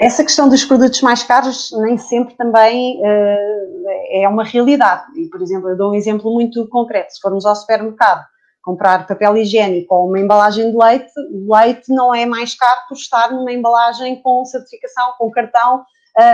Essa 0.00 0.24
questão 0.24 0.48
dos 0.48 0.64
produtos 0.64 1.00
mais 1.02 1.22
caros 1.22 1.70
nem 1.82 1.96
sempre 1.96 2.34
também 2.34 3.00
uh, 3.00 3.84
é 4.10 4.28
uma 4.28 4.42
realidade. 4.42 5.04
E, 5.16 5.28
por 5.28 5.40
exemplo, 5.40 5.68
eu 5.68 5.76
dou 5.76 5.92
um 5.92 5.94
exemplo 5.94 6.32
muito 6.32 6.66
concreto. 6.68 7.14
Se 7.14 7.20
formos 7.20 7.46
ao 7.46 7.54
supermercado 7.54 8.24
comprar 8.60 9.06
papel 9.06 9.36
higiênico 9.36 9.94
ou 9.94 10.08
uma 10.08 10.18
embalagem 10.18 10.70
de 10.70 10.76
leite, 10.76 11.12
o 11.30 11.54
leite 11.54 11.92
não 11.92 12.14
é 12.14 12.26
mais 12.26 12.54
caro 12.54 12.80
por 12.88 12.96
estar 12.96 13.30
numa 13.30 13.52
embalagem 13.52 14.20
com 14.22 14.44
certificação, 14.44 15.12
com 15.18 15.30
cartão 15.30 15.84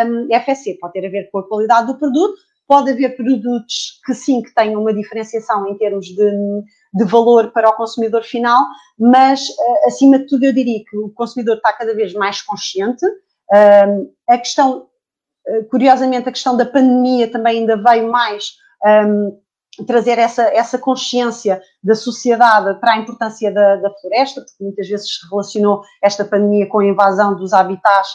um, 0.06 0.28
FSC. 0.40 0.78
Pode 0.80 0.94
ter 0.94 1.06
a 1.06 1.10
ver 1.10 1.28
com 1.30 1.38
a 1.38 1.48
qualidade 1.48 1.88
do 1.88 1.98
produto, 1.98 2.38
pode 2.70 2.92
haver 2.92 3.16
produtos 3.16 4.00
que 4.06 4.14
sim, 4.14 4.40
que 4.40 4.54
tenham 4.54 4.80
uma 4.80 4.94
diferenciação 4.94 5.66
em 5.66 5.76
termos 5.76 6.06
de, 6.06 6.30
de 6.94 7.04
valor 7.04 7.50
para 7.50 7.68
o 7.68 7.72
consumidor 7.72 8.22
final, 8.22 8.64
mas 8.96 9.40
uh, 9.40 9.88
acima 9.88 10.20
de 10.20 10.28
tudo 10.28 10.44
eu 10.44 10.52
diria 10.52 10.78
que 10.88 10.96
o 10.96 11.08
consumidor 11.10 11.56
está 11.56 11.72
cada 11.72 11.92
vez 11.96 12.14
mais 12.14 12.40
consciente, 12.40 13.04
a 14.28 14.38
questão, 14.38 14.86
eh, 15.44 15.62
curiosamente, 15.64 16.28
a 16.28 16.32
questão 16.32 16.56
da 16.56 16.64
pandemia 16.64 17.28
também 17.28 17.58
ainda 17.58 17.76
veio 17.76 18.08
mais 18.08 18.52
trazer 19.88 20.20
essa, 20.20 20.44
essa 20.54 20.78
consciência 20.78 21.60
da 21.82 21.96
sociedade 21.96 22.78
para 22.78 22.92
a 22.92 22.98
importância 22.98 23.52
da, 23.52 23.74
da, 23.74 23.90
floresta, 23.94 24.42
porque 24.42 24.62
muitas 24.62 24.88
vezes 24.88 25.18
se 25.18 25.28
relacionou 25.28 25.82
esta 26.00 26.24
pandemia 26.24 26.68
com 26.68 26.78
a 26.78 26.86
invasão 26.86 27.34
dos 27.34 27.52
habitats 27.52 28.08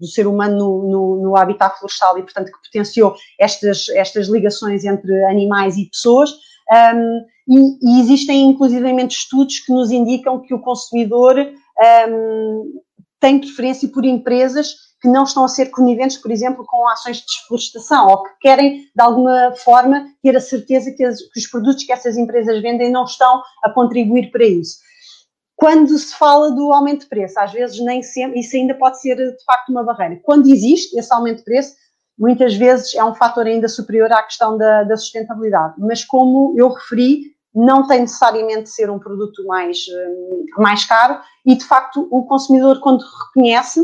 do 0.00 0.06
ser 0.06 0.26
humano 0.26 0.56
no, 0.56 0.90
no, 0.90 1.22
no, 1.22 1.36
habitat 1.36 1.78
florestal 1.78 2.18
e, 2.18 2.22
portanto, 2.22 2.46
que 2.46 2.68
potenciou 2.68 3.14
estas, 3.38 3.88
estas 3.90 4.28
ligações 4.28 4.84
entre 4.84 5.24
animais 5.26 5.76
e 5.76 5.86
pessoas. 5.86 6.30
Um, 6.70 7.20
e, 7.48 7.78
e, 7.82 8.00
existem, 8.00 8.46
inclusivamente, 8.46 9.16
estudos 9.16 9.60
que 9.60 9.72
nos 9.72 9.90
indicam 9.90 10.40
que 10.40 10.54
o 10.54 10.60
consumidor 10.60 11.36
um, 12.08 12.80
tem 13.20 13.38
preferência 13.38 13.88
por 13.88 14.04
empresas 14.04 14.88
que 15.00 15.08
não 15.08 15.24
estão 15.24 15.44
a 15.44 15.48
ser 15.48 15.66
coniventes, 15.66 16.16
por 16.16 16.30
exemplo, 16.30 16.64
com 16.66 16.88
ações 16.88 17.18
de 17.18 17.26
desflorestação 17.26 18.08
ou 18.08 18.22
que 18.22 18.30
querem, 18.40 18.80
de 18.94 19.02
alguma 19.02 19.54
forma, 19.56 20.06
ter 20.22 20.36
a 20.36 20.40
certeza 20.40 20.90
que, 20.90 21.04
as, 21.04 21.20
que 21.20 21.38
os 21.38 21.46
produtos 21.46 21.84
que 21.84 21.92
essas 21.92 22.16
empresas 22.16 22.60
vendem 22.60 22.90
não 22.90 23.04
estão 23.04 23.42
a 23.62 23.70
contribuir 23.70 24.30
para 24.30 24.44
isso. 24.44 24.78
Quando 25.58 25.98
se 25.98 26.14
fala 26.14 26.52
do 26.52 26.72
aumento 26.72 27.00
de 27.00 27.08
preço, 27.08 27.38
às 27.40 27.52
vezes 27.52 27.80
nem 27.80 28.00
sempre, 28.00 28.38
isso 28.38 28.56
ainda 28.56 28.74
pode 28.74 29.00
ser 29.00 29.16
de 29.16 29.44
facto 29.44 29.70
uma 29.70 29.82
barreira. 29.82 30.20
Quando 30.22 30.48
existe 30.48 30.96
esse 30.96 31.12
aumento 31.12 31.38
de 31.38 31.44
preço, 31.44 31.74
muitas 32.16 32.54
vezes 32.54 32.94
é 32.94 33.02
um 33.02 33.12
fator 33.12 33.44
ainda 33.44 33.66
superior 33.66 34.12
à 34.12 34.22
questão 34.22 34.56
da, 34.56 34.84
da 34.84 34.96
sustentabilidade. 34.96 35.74
Mas 35.76 36.04
como 36.04 36.54
eu 36.56 36.68
referi, 36.68 37.32
não 37.52 37.88
tem 37.88 38.02
necessariamente 38.02 38.62
de 38.62 38.70
ser 38.70 38.88
um 38.88 39.00
produto 39.00 39.44
mais, 39.46 39.78
eh, 39.88 40.60
mais 40.62 40.84
caro 40.84 41.18
e, 41.44 41.56
de 41.56 41.64
facto, 41.64 42.06
o 42.08 42.24
consumidor, 42.24 42.78
quando 42.78 43.02
reconhece 43.02 43.80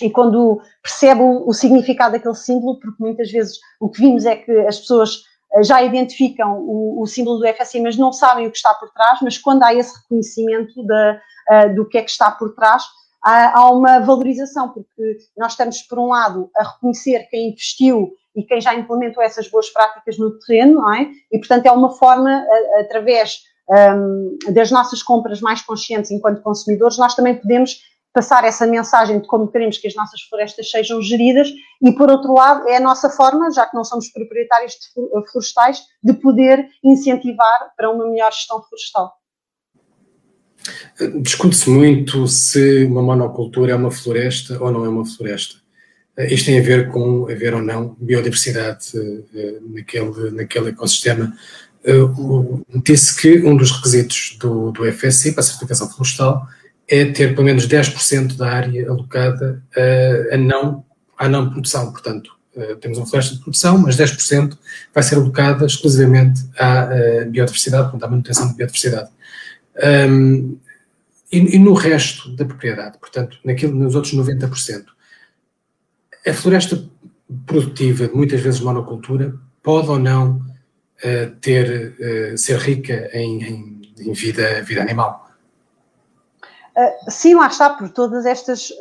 e 0.00 0.08
quando 0.08 0.62
percebe 0.82 1.20
o, 1.20 1.46
o, 1.46 1.52
significado 1.52 2.12
daquele 2.12 2.34
símbolo, 2.34 2.80
porque 2.80 3.04
muitas 3.04 3.30
vezes 3.30 3.58
o 3.78 3.90
que 3.90 4.00
vimos 4.00 4.24
é 4.24 4.36
que 4.36 4.50
as 4.60 4.78
pessoas 4.78 5.24
já 5.62 5.82
identificam 5.82 6.58
o, 6.60 7.02
o 7.02 7.06
símbolo 7.06 7.38
do 7.38 7.46
FSI, 7.46 7.80
mas 7.80 7.96
não 7.96 8.12
sabem 8.12 8.46
o 8.46 8.50
que 8.50 8.56
está 8.56 8.72
por 8.74 8.90
trás, 8.90 9.18
mas 9.22 9.36
quando 9.36 9.62
há 9.62 9.74
esse 9.74 9.94
reconhecimento 10.00 10.74
de, 10.74 11.20
uh, 11.50 11.74
do 11.74 11.86
que 11.88 11.98
é 11.98 12.02
que 12.02 12.10
está 12.10 12.30
por 12.30 12.54
trás, 12.54 12.84
há, 13.22 13.58
há 13.58 13.70
uma 13.70 14.00
valorização, 14.00 14.68
porque 14.70 15.18
nós 15.36 15.52
estamos, 15.52 15.82
por 15.82 15.98
um 15.98 16.08
lado, 16.08 16.50
a 16.56 16.64
reconhecer 16.64 17.26
quem 17.30 17.50
investiu 17.50 18.12
e 18.34 18.42
quem 18.42 18.60
já 18.60 18.74
implementou 18.74 19.22
essas 19.22 19.48
boas 19.48 19.68
práticas 19.68 20.18
no 20.18 20.38
terreno, 20.38 20.80
não 20.80 20.94
é? 20.94 21.10
E, 21.30 21.38
portanto, 21.38 21.66
é 21.66 21.72
uma 21.72 21.90
forma, 21.90 22.46
através 22.80 23.40
um, 23.68 24.38
das 24.52 24.70
nossas 24.70 25.02
compras 25.02 25.40
mais 25.40 25.62
conscientes 25.62 26.10
enquanto 26.10 26.42
consumidores, 26.42 26.98
nós 26.98 27.14
também 27.14 27.34
podemos 27.34 27.80
passar 28.12 28.44
essa 28.44 28.66
mensagem 28.66 29.20
de 29.20 29.26
como 29.26 29.48
queremos 29.48 29.78
que 29.78 29.88
as 29.88 29.94
nossas 29.94 30.20
florestas 30.22 30.70
sejam 30.70 31.00
geridas 31.00 31.48
e, 31.82 31.92
por 31.92 32.10
outro 32.10 32.32
lado, 32.34 32.68
é 32.68 32.76
a 32.76 32.80
nossa 32.80 33.08
forma, 33.08 33.50
já 33.50 33.66
que 33.66 33.74
não 33.74 33.84
somos 33.84 34.08
proprietários 34.10 34.72
de 34.72 35.30
florestais, 35.30 35.82
de 36.02 36.12
poder 36.12 36.68
incentivar 36.84 37.72
para 37.76 37.90
uma 37.90 38.06
melhor 38.06 38.30
gestão 38.32 38.62
florestal. 38.62 39.12
Discute-se 41.22 41.68
muito 41.68 42.28
se 42.28 42.84
uma 42.84 43.02
monocultura 43.02 43.72
é 43.72 43.74
uma 43.74 43.90
floresta 43.90 44.62
ou 44.62 44.70
não 44.70 44.84
é 44.84 44.88
uma 44.88 45.04
floresta. 45.04 45.56
Eh, 46.16 46.34
isto 46.34 46.46
tem 46.46 46.60
a 46.60 46.62
ver 46.62 46.88
com 46.88 47.24
haver 47.24 47.54
ou 47.54 47.62
não 47.62 47.96
biodiversidade 47.98 48.92
eh, 49.34 49.58
naquele, 49.62 50.30
naquele 50.30 50.68
ecossistema. 50.68 51.34
Eh, 51.84 51.92
disse 52.84 53.20
que 53.20 53.42
um 53.44 53.56
dos 53.56 53.72
requisitos 53.72 54.36
do, 54.38 54.70
do 54.70 54.84
FSC 54.92 55.32
para 55.32 55.40
a 55.40 55.44
certificação 55.44 55.90
florestal 55.90 56.46
é 56.94 57.06
ter 57.06 57.34
pelo 57.34 57.44
menos 57.44 57.66
10% 57.66 58.36
da 58.36 58.50
área 58.50 58.90
alocada 58.90 59.62
a, 59.74 60.34
a, 60.34 60.36
não, 60.36 60.84
à 61.16 61.28
não 61.28 61.50
produção. 61.50 61.90
Portanto, 61.90 62.30
temos 62.82 62.98
uma 62.98 63.06
floresta 63.06 63.34
de 63.34 63.40
produção, 63.40 63.78
mas 63.78 63.96
10% 63.96 64.58
vai 64.94 65.02
ser 65.02 65.14
alocada 65.14 65.64
exclusivamente 65.64 66.42
à 66.58 66.86
biodiversidade, 67.30 67.84
portanto, 67.84 68.04
à 68.04 68.08
manutenção 68.10 68.48
da 68.48 68.52
biodiversidade. 68.52 69.08
Um, 70.10 70.58
e, 71.32 71.56
e, 71.56 71.58
no 71.58 71.72
resto 71.72 72.30
da 72.36 72.44
propriedade, 72.44 72.98
portanto, 72.98 73.38
naquilo, 73.42 73.74
nos 73.74 73.94
outros 73.94 74.12
90%, 74.12 74.84
a 76.26 76.32
floresta 76.34 76.84
produtiva, 77.46 78.10
muitas 78.12 78.40
vezes 78.40 78.60
monocultura, 78.60 79.34
pode 79.62 79.88
ou 79.88 79.98
não 79.98 80.36
uh, 80.36 81.30
ter, 81.40 81.94
uh, 82.34 82.38
ser 82.38 82.58
rica 82.58 83.08
em, 83.14 83.42
em, 83.42 83.82
em, 83.98 84.12
vida, 84.12 84.62
vida 84.62 84.82
animal? 84.82 85.31
Uh, 86.76 87.10
sim, 87.10 87.34
lá 87.34 87.46
está, 87.48 87.70
por 87.70 87.88
todas 87.90 88.24
estas. 88.24 88.72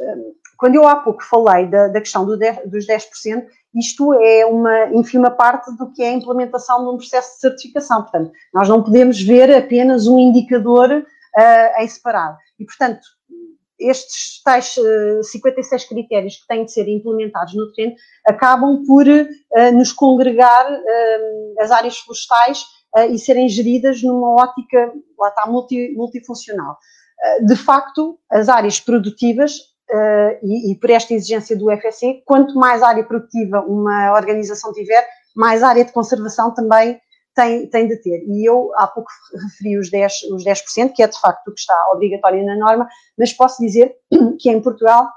quando 0.57 0.75
eu 0.75 0.87
há 0.87 0.97
pouco 0.97 1.23
falei 1.23 1.67
da, 1.67 1.87
da 1.87 1.99
questão 1.99 2.25
do 2.25 2.37
10, 2.37 2.69
dos 2.69 2.87
10%, 2.87 3.45
isto 3.75 4.13
é 4.13 4.45
uma 4.45 4.87
ínfima 4.93 5.31
parte 5.31 5.75
do 5.75 5.91
que 5.91 6.03
é 6.03 6.09
a 6.09 6.13
implementação 6.13 6.83
de 6.83 6.93
um 6.93 6.97
processo 6.97 7.35
de 7.35 7.39
certificação. 7.39 8.01
Portanto, 8.03 8.31
nós 8.53 8.67
não 8.69 8.83
podemos 8.83 9.21
ver 9.21 9.53
apenas 9.55 10.07
um 10.07 10.19
indicador 10.19 11.05
em 11.77 11.87
separado. 11.87 12.37
E, 12.59 12.65
portanto, 12.65 12.99
estes 13.81 14.41
tais 14.43 14.75
56 15.23 15.83
eh, 15.83 15.87
critérios 15.87 16.37
que 16.37 16.47
têm 16.47 16.65
de 16.65 16.71
ser 16.71 16.87
implementados 16.87 17.55
no 17.55 17.71
terreno 17.73 17.95
acabam 18.25 18.83
por 18.85 19.07
uh, 19.07 19.71
nos 19.73 19.91
congregar 19.91 20.71
uh, 20.71 21.55
as 21.59 21.71
áreas 21.71 21.97
florestais 21.97 22.63
uh, 22.95 23.11
e 23.11 23.17
serem 23.17 23.49
geridas 23.49 24.03
numa 24.03 24.35
ótica, 24.35 24.93
lá 25.17 25.29
está, 25.29 25.47
multi, 25.47 25.93
multifuncional. 25.95 26.77
De 27.43 27.55
facto, 27.55 28.19
as 28.29 28.49
áreas 28.49 28.79
produtivas 28.79 29.57
uh, 29.91 30.39
e, 30.43 30.71
e, 30.71 30.79
por 30.79 30.89
esta 30.89 31.13
exigência 31.13 31.55
do 31.55 31.69
FSC, 31.71 32.23
quanto 32.25 32.55
mais 32.55 32.81
área 32.81 33.03
produtiva 33.03 33.61
uma 33.61 34.13
organização 34.13 34.73
tiver, 34.73 35.05
mais 35.35 35.63
área 35.63 35.85
de 35.85 35.91
conservação 35.91 36.53
também 36.53 36.99
tem, 37.35 37.67
tem 37.67 37.87
de 37.87 37.97
ter. 37.97 38.23
E 38.27 38.47
eu 38.47 38.71
há 38.75 38.87
pouco 38.87 39.09
referi 39.43 39.77
os 39.77 39.89
10%, 39.89 40.33
os 40.33 40.43
10%, 40.43 40.93
que 40.93 41.03
é 41.03 41.07
de 41.07 41.19
facto 41.19 41.47
o 41.47 41.53
que 41.53 41.59
está 41.59 41.75
obrigatório 41.93 42.45
na 42.45 42.55
norma, 42.55 42.87
mas 43.17 43.33
posso 43.33 43.61
dizer 43.61 43.95
que 44.39 44.49
em 44.49 44.61
Portugal 44.61 45.07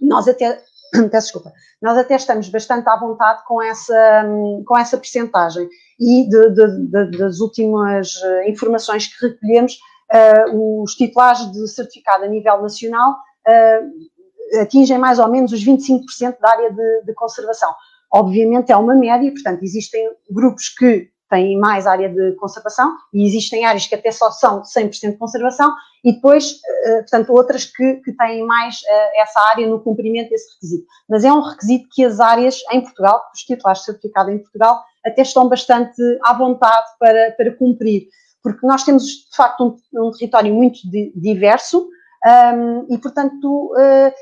nós 0.00 0.26
até, 0.26 0.60
peço 1.10 1.26
desculpa, 1.26 1.52
nós 1.80 1.98
até 1.98 2.16
estamos 2.16 2.48
bastante 2.48 2.88
à 2.88 2.96
vontade 2.96 3.42
com 3.46 3.62
essa, 3.62 4.24
com 4.66 4.78
essa 4.78 4.96
percentagem. 4.96 5.68
E 6.00 6.28
de, 6.28 6.50
de, 6.50 6.86
de, 6.88 7.18
das 7.18 7.38
últimas 7.38 8.20
eh, 8.24 8.50
informações 8.50 9.06
que 9.06 9.26
recolhemos, 9.26 9.78
uh, 10.12 10.82
os 10.82 10.94
titulares 10.94 11.50
de 11.50 11.66
certificado 11.68 12.24
a 12.24 12.28
nível 12.28 12.60
nacional 12.60 13.12
uh, 13.46 14.60
atingem 14.60 14.98
mais 14.98 15.18
ou 15.18 15.28
menos 15.28 15.52
os 15.52 15.64
25% 15.64 16.38
da 16.40 16.50
área 16.50 16.70
de, 16.70 17.02
de 17.06 17.14
conservação. 17.14 17.74
Obviamente 18.12 18.70
é 18.70 18.76
uma 18.76 18.94
média, 18.94 19.30
portanto, 19.32 19.62
existem 19.62 20.10
grupos 20.30 20.68
que 20.68 21.10
têm 21.30 21.58
mais 21.58 21.86
área 21.86 22.10
de 22.10 22.32
conservação 22.32 22.94
e 23.14 23.24
existem 23.24 23.64
áreas 23.64 23.86
que 23.86 23.94
até 23.94 24.10
só 24.10 24.30
são 24.30 24.60
100% 24.60 25.12
de 25.12 25.16
conservação 25.16 25.72
e 26.04 26.12
depois, 26.12 26.60
eh, 26.84 27.00
portanto, 27.00 27.32
outras 27.32 27.64
que, 27.64 27.94
que 28.04 28.12
têm 28.12 28.44
mais 28.44 28.80
essa 29.14 29.40
área 29.40 29.66
no 29.66 29.80
cumprimento 29.80 30.28
desse 30.28 30.52
requisito. 30.52 30.86
Mas 31.08 31.24
é 31.24 31.32
um 31.32 31.40
requisito 31.40 31.88
que 31.90 32.04
as 32.04 32.20
áreas 32.20 32.60
em 32.70 32.82
Portugal, 32.82 33.22
os 33.34 33.40
titulares 33.40 33.80
de 33.80 33.86
certificado 33.86 34.30
em 34.30 34.40
Portugal, 34.40 34.82
até 35.02 35.22
estão 35.22 35.48
bastante 35.48 36.02
à 36.22 36.34
vontade 36.34 36.86
para, 36.98 37.32
para 37.32 37.56
cumprir, 37.56 38.08
porque 38.42 38.66
nós 38.66 38.84
temos, 38.84 39.04
de 39.04 39.36
facto, 39.36 39.78
um, 39.92 40.08
um 40.08 40.10
território 40.10 40.52
muito 40.52 40.80
diverso 41.14 41.88
um, 42.24 42.86
e, 42.94 42.98
portanto, 42.98 43.72
uh, 43.72 44.12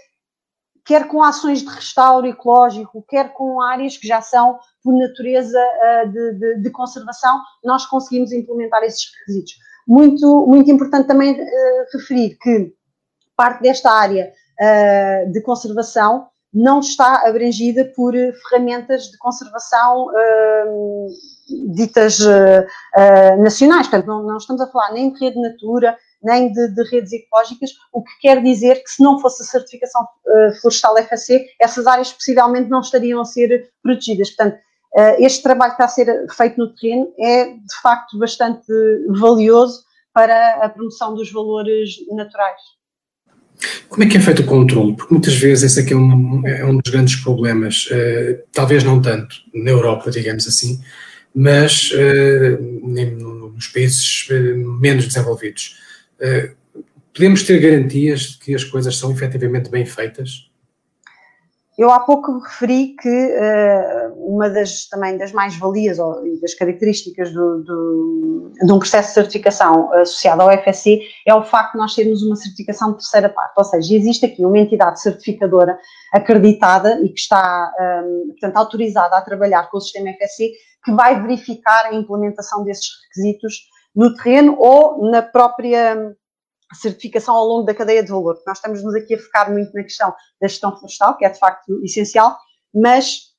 quer 0.85 1.07
com 1.07 1.23
ações 1.23 1.61
de 1.61 1.69
restauro 1.69 2.27
ecológico, 2.27 3.05
quer 3.09 3.33
com 3.33 3.61
áreas 3.61 3.97
que 3.97 4.07
já 4.07 4.21
são 4.21 4.59
por 4.83 4.97
natureza 4.97 5.59
uh, 5.59 6.09
de, 6.11 6.33
de, 6.35 6.63
de, 6.63 6.71
conservação, 6.71 7.41
nós 7.65 7.87
conseguimos 7.87 8.33
implementar 8.33 8.83
esses 8.83 9.05
requisitos. 9.21 9.55
Muito, 9.87 10.47
muito 10.47 10.71
importante 10.71 11.07
também 11.07 11.33
uh, 11.33 11.47
referir 11.93 12.37
que 12.41 12.73
parte 13.37 13.63
desta 13.63 13.91
área 13.91 14.33
de 15.33 15.41
conservação 15.41 16.29
não 16.53 16.81
está 16.81 17.27
abrangida 17.27 17.91
por 17.97 18.13
ferramentas 18.13 19.05
de 19.05 19.17
conservação 19.17 20.09
ditas 21.75 22.19
nacionais. 23.39 23.89
Portanto, 23.89 24.07
não, 24.07 24.23
não, 24.23 24.37
estamos 24.37 24.61
a 24.63 24.67
falar 24.67 24.93
nem 24.93 25.13
de 25.13 25.19
rede 25.19 25.41
natura, 25.41 25.97
nem 26.23 26.53
de, 26.53 26.69
de, 26.69 26.83
redes 26.91 27.13
ecológicas, 27.13 27.71
o 27.93 28.03
que 28.03 28.13
quer 28.21 28.43
dizer 28.43 28.83
que 28.83 28.91
se 28.91 29.03
não 29.03 29.19
fosse 29.19 29.43
a 29.43 29.47
certificação 29.47 30.03
uh, 30.03 30.61
florestal 30.61 30.97
FSC, 30.99 31.47
essas 31.59 31.87
áreas 31.87 32.13
possivelmente 32.13 32.69
não 32.69 32.81
estariam 32.81 33.21
a 33.21 33.25
ser 33.25 33.71
protegidas. 33.83 34.31
Portanto, 34.31 34.59
este 35.19 35.43
trabalho 35.43 35.77
que 35.77 35.83
está 35.83 35.85
a 35.85 35.89
ser 35.89 36.27
feito 36.33 36.59
no 36.59 36.75
terreno 36.75 37.13
é 37.19 37.45
de 37.45 37.81
facto 37.81 38.19
bastante 38.19 38.67
valioso 39.09 39.85
para 40.13 40.65
a 40.65 40.69
promoção 40.69 41.15
dos 41.15 41.31
valores 41.31 41.91
naturais. 42.11 42.61
Como 43.89 44.03
é 44.03 44.07
que 44.09 44.17
é 44.17 44.21
feito 44.21 44.43
o 44.43 44.47
controle? 44.47 44.97
Porque 44.97 45.15
muitas 45.15 45.35
vezes 45.35 45.65
esse 45.65 45.81
aqui 45.81 45.93
é 45.93 45.97
um, 45.97 46.47
é 46.47 46.65
um 46.65 46.77
dos 46.77 46.91
grandes 46.91 47.17
problemas, 47.17 47.89
talvez 48.53 48.83
não 48.83 49.01
tanto 49.01 49.37
na 49.55 49.71
Europa, 49.71 50.11
digamos 50.11 50.49
assim, 50.49 50.81
mas 51.35 51.93
nos 53.19 53.69
países 53.69 54.29
menos 54.81 55.07
desenvolvidos 55.07 55.79
eh, 56.21 56.53
podemos 57.15 57.43
ter 57.43 57.59
garantias 57.59 58.21
de 58.21 58.39
que 58.39 58.55
as 58.55 58.65
coisas 58.65 58.97
são 58.97 59.11
efetivamente 59.11 59.71
bem 59.71 59.85
feitas? 59.85 60.50
Eu 61.81 61.91
há 61.91 62.01
pouco 62.01 62.41
referi 62.41 62.95
que 62.95 63.09
uh, 63.09 64.15
uma 64.19 64.51
das 64.51 64.87
também 64.87 65.17
das 65.17 65.33
mais-valias 65.33 65.97
e 65.97 66.39
das 66.39 66.53
características 66.53 67.33
do, 67.33 67.65
do, 67.65 68.53
de 68.53 68.71
um 68.71 68.79
processo 68.79 69.09
de 69.09 69.15
certificação 69.15 69.91
associado 69.95 70.43
ao 70.43 70.51
FSC 70.51 71.01
é 71.27 71.35
o 71.35 71.43
facto 71.43 71.73
de 71.73 71.79
nós 71.79 71.95
termos 71.95 72.23
uma 72.23 72.37
certificação 72.37 72.91
de 72.91 72.99
terceira 72.99 73.31
parte, 73.31 73.55
ou 73.57 73.65
seja, 73.65 73.95
existe 73.95 74.27
aqui 74.27 74.45
uma 74.45 74.59
entidade 74.59 75.01
certificadora 75.01 75.79
acreditada 76.13 77.01
e 77.01 77.09
que 77.09 77.19
está, 77.19 77.73
um, 77.81 77.83
eh, 77.83 78.33
portanto, 78.33 78.57
autorizada 78.59 79.17
a 79.17 79.23
trabalhar 79.23 79.71
com 79.71 79.79
o 79.79 79.81
sistema 79.81 80.11
FSC 80.11 80.53
que 80.85 80.93
vai 80.93 81.19
verificar 81.19 81.87
a 81.87 81.95
implementação 81.95 82.63
desses 82.63 82.91
requisitos 83.05 83.55
no 83.97 84.15
terreno 84.17 84.55
ou 84.59 85.11
na 85.11 85.23
própria 85.23 86.15
certificação 86.75 87.35
ao 87.35 87.47
longo 87.47 87.65
da 87.65 87.75
cadeia 87.75 88.03
de 88.03 88.11
valor. 88.11 88.39
Nós 88.47 88.59
estamos-nos 88.59 88.95
aqui 88.95 89.15
a 89.15 89.19
focar 89.19 89.53
muito 89.53 89.73
na 89.75 89.83
questão 89.83 90.15
da 90.41 90.49
gestão 90.49 90.77
florestal, 90.77 91.17
que 91.17 91.25
é 91.25 91.29
de 91.29 91.39
facto 91.39 91.81
essencial, 91.85 92.37
mas 92.75 93.31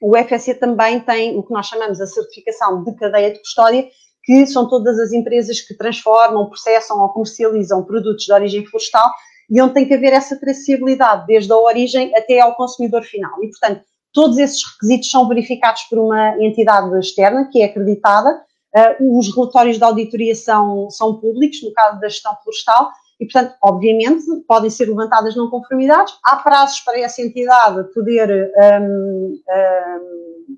o 0.00 0.16
FSC 0.16 0.54
também 0.54 1.00
tem 1.00 1.36
o 1.36 1.42
que 1.42 1.52
nós 1.52 1.66
chamamos 1.66 2.00
a 2.00 2.06
certificação 2.06 2.84
de 2.84 2.94
cadeia 2.94 3.32
de 3.32 3.40
custódia, 3.40 3.88
que 4.24 4.46
são 4.46 4.68
todas 4.68 4.98
as 4.98 5.12
empresas 5.12 5.60
que 5.60 5.74
transformam, 5.74 6.48
processam 6.48 7.00
ou 7.00 7.08
comercializam 7.08 7.84
produtos 7.84 8.24
de 8.24 8.32
origem 8.32 8.64
florestal 8.66 9.10
e 9.50 9.60
onde 9.60 9.74
tem 9.74 9.88
que 9.88 9.94
haver 9.94 10.12
essa 10.12 10.38
traçabilidade 10.38 11.26
desde 11.26 11.52
a 11.52 11.56
origem 11.56 12.14
até 12.16 12.38
ao 12.38 12.54
consumidor 12.54 13.02
final. 13.02 13.32
E, 13.42 13.48
portanto, 13.48 13.82
todos 14.12 14.38
esses 14.38 14.62
requisitos 14.72 15.10
são 15.10 15.26
verificados 15.26 15.82
por 15.84 15.98
uma 15.98 16.36
entidade 16.42 16.96
externa 16.98 17.48
que 17.50 17.62
é 17.62 17.64
acreditada 17.64 18.38
Uh, 18.76 19.18
os 19.18 19.34
relatórios 19.34 19.78
de 19.78 19.84
auditoria 19.84 20.34
são, 20.34 20.90
são 20.90 21.18
públicos, 21.18 21.62
no 21.62 21.72
caso 21.72 22.00
da 22.00 22.08
gestão 22.08 22.36
florestal, 22.42 22.90
e, 23.20 23.24
portanto, 23.24 23.56
obviamente, 23.62 24.24
podem 24.46 24.70
ser 24.70 24.86
levantadas 24.86 25.34
não 25.34 25.50
conformidades. 25.50 26.14
Há 26.24 26.36
prazos 26.36 26.80
para 26.80 27.00
essa 27.00 27.20
entidade 27.20 27.92
poder 27.92 28.52
um, 28.80 29.40
um, 29.48 30.56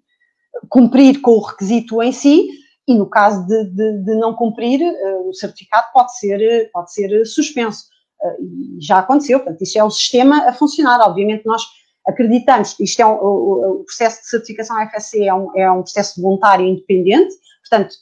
cumprir 0.68 1.20
com 1.20 1.32
o 1.32 1.40
requisito 1.40 2.02
em 2.02 2.12
si, 2.12 2.48
e 2.86 2.94
no 2.94 3.08
caso 3.08 3.46
de, 3.46 3.64
de, 3.70 4.04
de 4.04 4.14
não 4.16 4.34
cumprir, 4.34 4.80
uh, 4.82 5.28
o 5.28 5.32
certificado 5.32 5.86
pode 5.92 6.18
ser, 6.18 6.70
pode 6.72 6.92
ser 6.92 7.24
suspenso. 7.24 7.84
Uh, 8.22 8.76
já 8.80 8.98
aconteceu, 8.98 9.38
portanto, 9.38 9.62
isso 9.62 9.78
é 9.78 9.84
o 9.84 9.90
sistema 9.90 10.48
a 10.48 10.52
funcionar. 10.52 11.00
Obviamente, 11.00 11.46
nós 11.46 11.62
acreditamos 12.06 12.78
isto 12.80 13.00
é 13.00 13.06
um, 13.06 13.14
o, 13.14 13.80
o, 13.80 13.84
processo 13.84 14.22
de 14.22 14.28
certificação 14.28 14.76
FSC 14.90 15.24
é 15.24 15.34
um, 15.34 15.56
é 15.56 15.70
um 15.70 15.82
processo 15.82 16.20
voluntário 16.20 16.66
e 16.66 16.70
independente, 16.70 17.34
Portanto, 17.70 17.94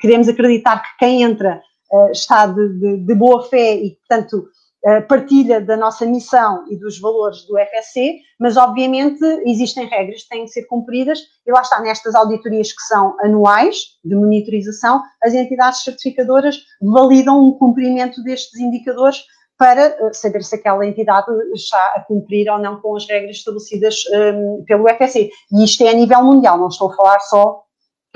queremos 0.00 0.28
acreditar 0.28 0.82
que 0.82 0.98
quem 0.98 1.22
entra 1.22 1.62
uh, 1.90 2.10
está 2.10 2.46
de, 2.46 2.78
de, 2.78 2.96
de, 2.98 3.14
boa 3.14 3.42
fé 3.48 3.74
e, 3.74 3.96
portanto, 3.96 4.48
uh, 4.86 5.06
partilha 5.08 5.60
da 5.60 5.76
nossa 5.76 6.04
missão 6.04 6.64
e 6.70 6.76
dos 6.76 7.00
valores 7.00 7.46
do 7.46 7.56
FSC, 7.58 8.18
mas 8.38 8.56
obviamente 8.58 9.24
existem 9.46 9.86
regras 9.86 10.24
que 10.24 10.28
têm 10.28 10.44
que 10.44 10.50
ser 10.50 10.66
cumpridas 10.66 11.18
e 11.46 11.50
lá 11.50 11.62
está, 11.62 11.80
nestas 11.80 12.14
auditorias 12.14 12.70
que 12.70 12.82
são 12.82 13.16
anuais 13.20 13.76
de 14.04 14.14
monitorização, 14.14 15.02
as 15.22 15.32
entidades 15.32 15.82
certificadoras 15.82 16.58
validam 16.82 17.48
o 17.48 17.58
cumprimento 17.58 18.22
destes 18.22 18.60
indicadores 18.60 19.24
para 19.56 19.96
uh, 20.04 20.12
saber 20.12 20.42
se 20.42 20.56
aquela 20.56 20.84
entidade 20.86 21.26
está 21.54 21.94
a 21.96 22.00
cumprir 22.00 22.50
ou 22.50 22.58
não 22.58 22.80
com 22.80 22.96
as 22.96 23.06
regras 23.08 23.36
estabelecidas 23.36 24.02
um, 24.12 24.64
pelo 24.66 24.88
FSC. 24.88 25.30
E 25.52 25.64
isto 25.64 25.82
é 25.84 25.90
a 25.90 25.94
nível 25.94 26.22
mundial, 26.22 26.58
não 26.58 26.68
estou 26.68 26.90
a 26.90 26.96
falar 26.96 27.20
só 27.20 27.64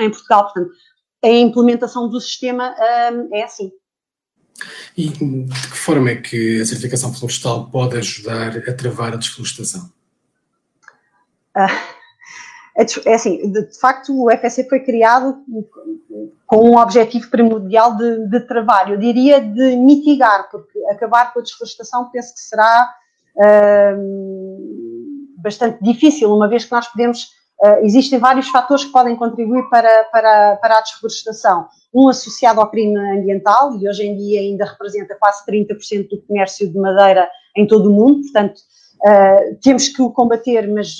em 0.01 0.11
Portugal. 0.11 0.44
Portanto, 0.44 0.71
a 1.22 1.28
implementação 1.28 2.09
do 2.09 2.20
sistema 2.20 2.74
um, 3.12 3.35
é 3.35 3.42
assim. 3.42 3.72
E 4.96 5.09
de 5.09 5.18
que 5.18 5.76
forma 5.76 6.11
é 6.11 6.16
que 6.16 6.61
a 6.61 6.66
certificação 6.66 7.12
florestal 7.14 7.70
pode 7.70 7.96
ajudar 7.96 8.57
a 8.57 8.74
travar 8.74 9.12
a 9.14 9.16
desflorestação? 9.16 9.90
Uh, 11.57 11.98
é 13.04 13.14
assim, 13.14 13.50
de, 13.50 13.66
de, 13.66 13.78
facto 13.78 14.12
o 14.12 14.31
FSC 14.31 14.68
foi 14.68 14.81
criado 14.81 15.38
com 16.46 16.70
um 16.70 16.78
objetivo 16.78 17.28
primordial 17.28 17.96
de, 17.96 18.28
de 18.28 18.40
travar, 18.40 18.90
eu 18.90 18.98
diria 18.98 19.40
de 19.40 19.76
mitigar, 19.76 20.48
porque 20.50 20.78
acabar 20.87 21.33
com 21.33 21.40
a 21.40 21.42
desflorestação 21.42 22.11
penso 22.11 22.33
que 22.35 22.40
será 22.40 22.88
uh, 23.37 24.28
bastante 25.37 25.83
difícil, 25.83 26.33
uma 26.33 26.48
vez 26.48 26.64
que 26.64 26.72
nós 26.72 26.87
podemos 26.88 27.31
Uh, 27.61 27.85
existem 27.85 28.21
vários 28.21 28.49
fatores 28.49 28.85
que 28.85 28.92
podem 28.92 29.16
contribuir 29.16 29.68
para, 29.68 30.05
para, 30.12 30.57
para 30.57 30.79
a 30.79 30.81
desflorestação. 30.81 31.66
Um 31.92 32.09
associado 32.09 32.61
ao 32.61 32.71
crime 32.71 32.97
ambiental, 33.18 33.77
e 33.77 33.88
hoje 33.88 34.07
em 34.07 34.16
dia 34.16 34.40
ainda 34.40 34.64
representa 34.64 35.16
quase 35.18 35.44
30% 35.44 36.09
do 36.09 36.23
comércio 36.23 36.71
de 36.71 36.79
madeira 36.79 37.29
em 37.57 37.66
todo 37.66 37.90
o 37.90 37.92
mundo, 37.92 38.23
portanto, 38.23 38.59
uh, 39.05 39.59
temos 39.61 39.88
que 39.88 40.01
o 40.01 40.11
combater, 40.12 40.68
mas 40.68 40.97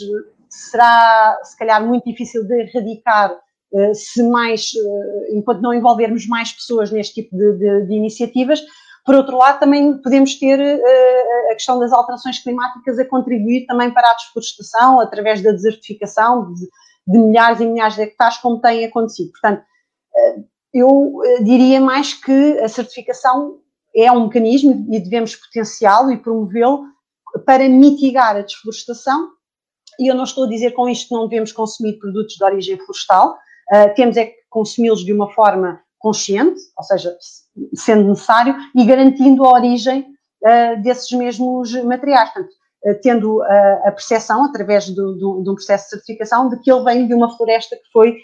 será, 0.49 1.39
se 1.45 1.57
calhar, 1.57 1.85
muito 1.87 2.05
difícil 2.05 2.45
de 2.45 2.63
erradicar 2.63 3.33
uh, 3.73 3.95
se 3.95 4.23
mais, 4.25 4.73
enquanto 5.31 5.63
não 5.63 5.73
envolvermos 5.73 6.27
mais 6.27 6.51
pessoas 6.51 6.91
neste 6.91 7.23
tipo 7.23 7.37
de, 7.37 7.53
de, 7.53 7.87
de 7.87 7.95
iniciativas, 7.95 8.61
por 9.09 9.15
outro 9.15 9.39
lado, 9.39 9.59
também 9.59 9.97
podemos 10.03 10.35
ter 10.35 10.61
uh, 10.61 11.51
a 11.51 11.55
questão 11.55 11.79
das 11.79 11.95
alterações 11.95 12.41
climáticas 12.41 12.99
a 12.99 13.07
contribuir 13.07 13.65
também 13.65 13.91
para 13.91 14.11
a 14.11 14.13
desflorestação, 14.13 15.01
através 15.01 15.43
da 15.43 15.51
desertificação 15.51 16.53
de, 16.53 16.69
de 17.07 17.19
milhares 17.19 17.59
e 17.59 17.65
milhares 17.65 17.95
de 17.95 18.03
hectares, 18.03 18.37
como 18.37 18.61
tem 18.61 18.85
acontecido. 18.85 19.31
Portanto, 19.31 19.61
uh, 19.61 20.45
eu 20.75 20.89
uh, 20.89 21.43
diria 21.43 21.81
mais 21.81 22.13
que 22.13 22.59
a 22.59 22.69
certificação 22.69 23.61
é 23.97 24.13
um 24.13 24.25
mecanismo 24.25 24.87
e 24.91 25.01
devemos 25.01 25.35
potenciá-lo 25.35 26.13
e 26.13 26.19
promovê-lo 26.19 26.85
para 27.47 27.67
mitigar 27.67 28.37
a 28.37 28.43
desflorestação, 28.43 29.31
e 29.99 30.07
eu 30.07 30.15
não 30.15 30.25
estou 30.25 30.45
a 30.45 30.49
dizer 30.49 30.73
com 30.73 30.87
isto 30.87 31.09
que 31.09 31.15
não 31.15 31.27
devemos 31.27 31.51
consumir 31.51 31.99
produtos 31.99 32.35
de 32.35 32.45
origem 32.45 32.77
florestal, 32.77 33.39
uh, 33.73 33.95
temos 33.97 34.19
é 34.19 34.27
que 34.27 34.35
consumi-los 34.51 35.03
de 35.03 35.15
uma 35.15 35.33
forma 35.33 35.81
consciente, 35.99 36.61
ou 36.77 36.85
seja, 36.85 37.17
sendo 37.75 38.09
necessário, 38.09 38.57
e 38.75 38.85
garantindo 38.85 39.45
a 39.45 39.53
origem 39.53 40.07
uh, 40.45 40.83
desses 40.83 41.11
mesmos 41.13 41.73
materiais. 41.85 42.31
Portanto, 42.31 42.53
uh, 42.85 43.01
tendo 43.03 43.43
a 43.85 43.93
percepção, 43.93 44.45
através 44.45 44.89
do, 44.91 45.15
do, 45.17 45.43
de 45.43 45.51
um 45.51 45.55
processo 45.55 45.85
de 45.85 45.91
certificação, 45.91 46.49
de 46.49 46.61
que 46.61 46.71
ele 46.71 46.85
vem 46.85 47.07
de 47.07 47.15
uma 47.15 47.37
floresta 47.37 47.77
que 47.77 47.91
foi 47.93 48.17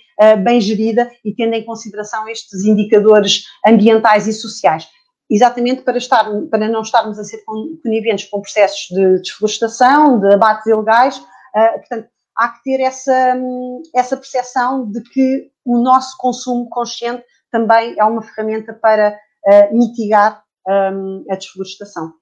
bem 0.45 0.61
gerida 0.61 1.11
e 1.25 1.35
tendo 1.35 1.55
em 1.55 1.65
consideração 1.65 2.29
estes 2.29 2.65
indicadores 2.65 3.43
ambientais 3.67 4.29
e 4.29 4.33
sociais 4.33 4.87
exatamente 5.31 5.83
para, 5.83 5.99
estar, 5.99 6.25
para 6.51 6.69
não 6.69 6.83
estarmos 6.83 7.19
a 7.19 7.25
ser 7.25 7.43
coniventes 7.83 8.29
com 8.29 8.41
processos 8.41 8.87
de 8.91 9.21
desflorestação, 9.21 10.21
de 10.21 10.35
abates 10.35 10.67
ilegais. 10.67 11.19
Uh, 11.19 11.79
portanto, 11.79 12.09
há 12.37 12.49
que 12.49 12.63
ter 12.65 12.81
essa, 12.81 13.37
essa 13.95 14.17
percepção 14.17 14.91
de 14.91 15.03
que 15.03 15.51
o 15.65 15.79
nosso 15.79 16.17
consumo 16.19 16.69
consciente 16.69 17.25
também 17.55 17.95
é 17.97 18.05
uma 18.05 18.21
ferramenta 18.21 18.75
para 18.75 19.17
uh, 19.47 19.79
mitigar 19.79 20.43
um, 20.67 21.25
a 21.31 21.37
desflorestação. 21.37 22.13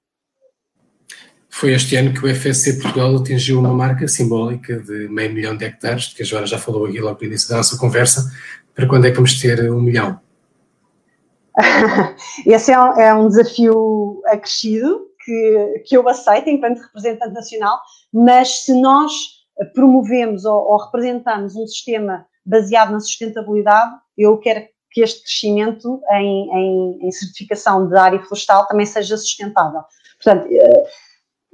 Foi 1.48 1.72
este 1.72 1.96
ano 1.96 2.12
que 2.12 2.26
o 2.26 2.34
FSC 2.34 2.82
Portugal 2.82 3.16
atingiu 3.16 3.58
uma 3.58 3.72
marca 3.72 4.06
simbólica 4.06 4.78
de 4.78 5.08
meio 5.08 5.32
milhão 5.32 5.56
de 5.56 5.64
hectares, 5.64 6.12
que 6.12 6.22
a 6.22 6.26
Joana 6.26 6.46
já 6.46 6.58
falou 6.58 6.84
aqui 6.84 7.00
logo 7.00 7.18
no 7.18 7.26
início 7.26 7.48
da 7.48 7.56
nossa 7.56 7.78
conversa. 7.78 8.30
Para 8.74 8.86
quando 8.86 9.06
é 9.06 9.10
que 9.10 9.16
vamos 9.16 9.40
ter 9.40 9.72
um 9.72 9.80
milhão? 9.80 10.20
Esse 12.46 12.72
é 12.72 12.78
um, 12.78 13.00
é 13.00 13.14
um, 13.14 13.28
desafio 13.28 14.22
acrescido 14.26 15.06
que, 15.24 15.82
que 15.86 15.96
eu 15.96 16.06
aceito 16.08 16.50
enquanto 16.50 16.80
representante 16.80 17.32
nacional, 17.32 17.78
mas 18.12 18.64
se 18.64 18.78
nós 18.78 19.12
promovemos 19.74 20.44
ou, 20.44 20.58
ou 20.58 20.76
representamos 20.76 21.56
um 21.56 21.66
sistema 21.66 22.26
baseado 22.44 22.92
na 22.92 23.00
sustentabilidade, 23.00 23.94
eu 24.16 24.36
quero 24.38 24.66
que 24.92 25.02
este 25.02 25.22
crescimento 25.22 26.00
em, 26.10 26.50
em, 26.50 27.06
em, 27.06 27.10
certificação 27.10 27.88
de 27.88 27.96
área 27.96 28.20
florestal 28.20 28.66
também 28.66 28.86
seja 28.86 29.16
sustentável. 29.16 29.80
Portanto, 30.22 30.46
eh, 30.50 30.84